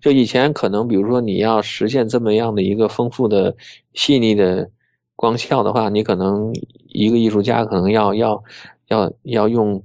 [0.00, 3.52] 就以前可能，比如说你要实现这么样的一个丰富的、
[3.94, 4.70] 细腻的
[5.16, 6.54] 光效的话，你可能
[6.90, 8.40] 一个艺术家可能要要。
[8.88, 9.82] 要要用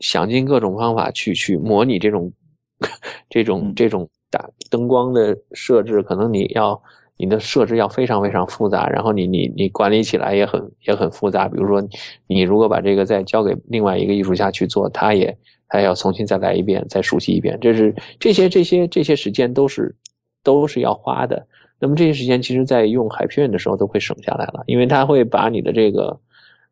[0.00, 2.32] 想尽各种方法去去模拟这种
[3.30, 6.78] 这种这种打灯光的设置，可能你要
[7.16, 11.48] 你的设置要非常非常复杂，然后你你你管理起来也很也很复杂。
[11.48, 11.82] 比如说，
[12.26, 15.34] 你如果把这个再交给另外一个艺术家去做，他也
[15.68, 17.58] 他要重新再来一遍，再熟悉一遍。
[17.60, 19.94] 这是这些这些这些时间都是
[20.42, 21.46] 都是要花的。
[21.78, 26.20] 那么这些时间其实在用海片的时候都会省下来了，因为它会把你的这个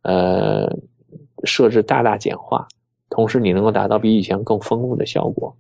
[0.03, 0.71] 呃。
[1.45, 2.67] 设置大大简化，
[3.11, 5.55] 同时你能够达到比以前更丰富的效果。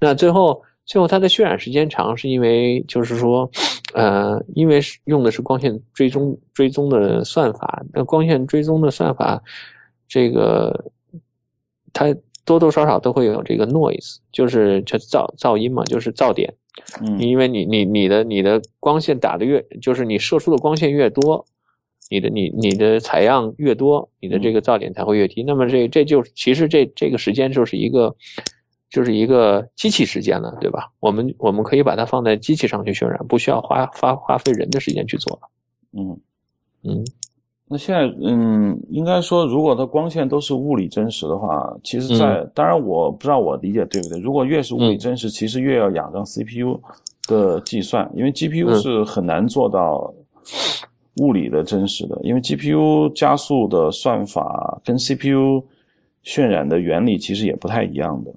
[0.00, 3.50] 那最后，最后它的渲染时间长，是因为就是说，
[3.94, 7.82] 呃，因为用的是光线追踪追踪的算法。
[7.92, 9.42] 那光线追踪的算法，
[10.08, 10.90] 这个
[11.92, 12.14] 它
[12.44, 16.52] 多多少少都会有这个 noise，就是就噪噪音嘛，就是噪点。
[17.00, 21.46] 嗯因为你你你的你的光线打的越，就是你射出的光线越多，
[22.10, 25.42] 你的你你的采样越多，你的这个噪点才会越低。
[25.42, 28.14] 那么这这就其实这这个时间就是一个
[28.90, 30.90] 就是一个机器时间了，对吧？
[31.00, 35.48] 我们我们可以把它放在机器上去渲染，不需要花花花费人的时间去做了。
[35.92, 36.20] 嗯，
[36.84, 37.04] 嗯
[37.66, 44.20] 那现在嗯，应该说，如果它光线都是物理真实的话，其实在，当然我不知道我理解对不对。
[44.20, 46.78] 如果越是物理真实，其实越要仰仗 CPU
[47.26, 50.12] 的计算，因为 GPU 嗯是很难做到
[51.16, 55.64] 物理的真实的，因为 GPU 加速的算法跟 CPU
[56.24, 58.34] 渲染的原理其实也不太一样的。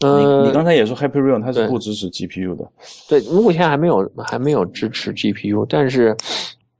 [0.00, 2.66] 呃，你你刚才也说 Hyper-Real 它是不支持 GPU 的，
[3.08, 6.16] 对，目前还没有还没有支持 GPU，但是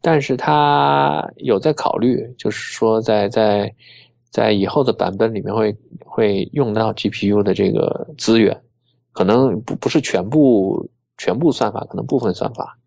[0.01, 3.73] 但是它有在考虑，就是说在在
[4.31, 8.59] 在以后的版本里面会会用到 GPU 的这个资源，
[9.13, 10.89] 可能不不是全部
[11.19, 12.79] 全部算法，可能部分算法。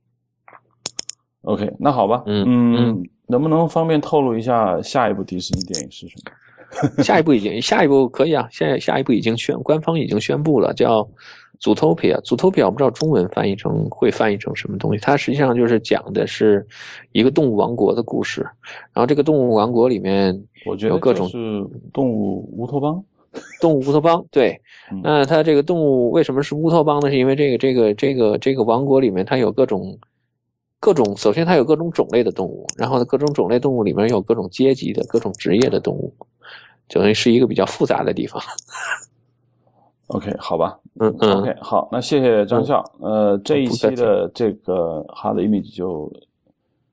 [1.44, 6.32] OK，那好吧，嗯嗯，能不能方便透露一下下一部迪士尼电影是什么？
[7.04, 11.08] 下一步已经下一步可以啊，现在下一步已经宣官方已经宣布了，叫
[11.62, 12.20] Zootopia。
[12.24, 16.66] Zootopia 我不知道中文翻译成会翻译成什么东西，它实际上就是讲的是
[17.12, 18.42] 一个动物王国的故事。
[18.94, 20.34] 然后这个动物王国里面
[20.66, 21.64] 我觉得有各种是
[21.94, 23.04] 动物乌托邦。
[23.60, 24.60] 动物乌托邦，对
[24.92, 27.10] 嗯，那它这个动物为什么是乌托邦呢？
[27.10, 29.98] 是因为这个这个这个这个王国里面它有各种
[30.84, 36.14] 各种，首先它有各种种类的动物，然后呢各种种类动物里面有各种阶级的、各种职业的动物，
[36.90, 38.42] 等于是一个比较复杂的地方。
[40.08, 40.78] OK，好吧。
[41.00, 42.84] 嗯嗯 OK，好，那谢谢张笑。
[43.00, 46.12] 呃，这一期的这个 Hard Image 就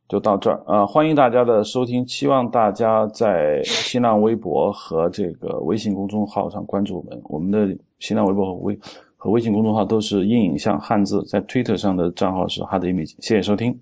[0.09, 7.20] 就到这儿啊、欢迎大家的收听，希望大家在新浪微博和这个微信公众号上关注我们。
[7.24, 8.78] 我们的新浪微博和微
[9.22, 13.10] 和微信公众号都是硬影像汉字，在 Twitter 上的账号是 Hard Image。
[13.20, 13.78] 谢谢收听。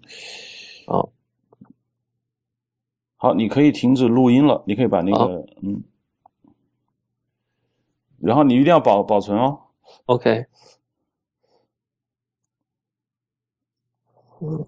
[0.84, 1.12] 好，
[3.16, 5.80] 好，你可以停止录音了，你可以把那好个嗯，
[8.18, 9.60] 然后你一定要保保存哦。
[10.06, 10.44] OK。
[14.40, 14.66] 嗯。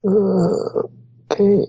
[0.00, 0.90] 呃
[1.36, 1.68] 跟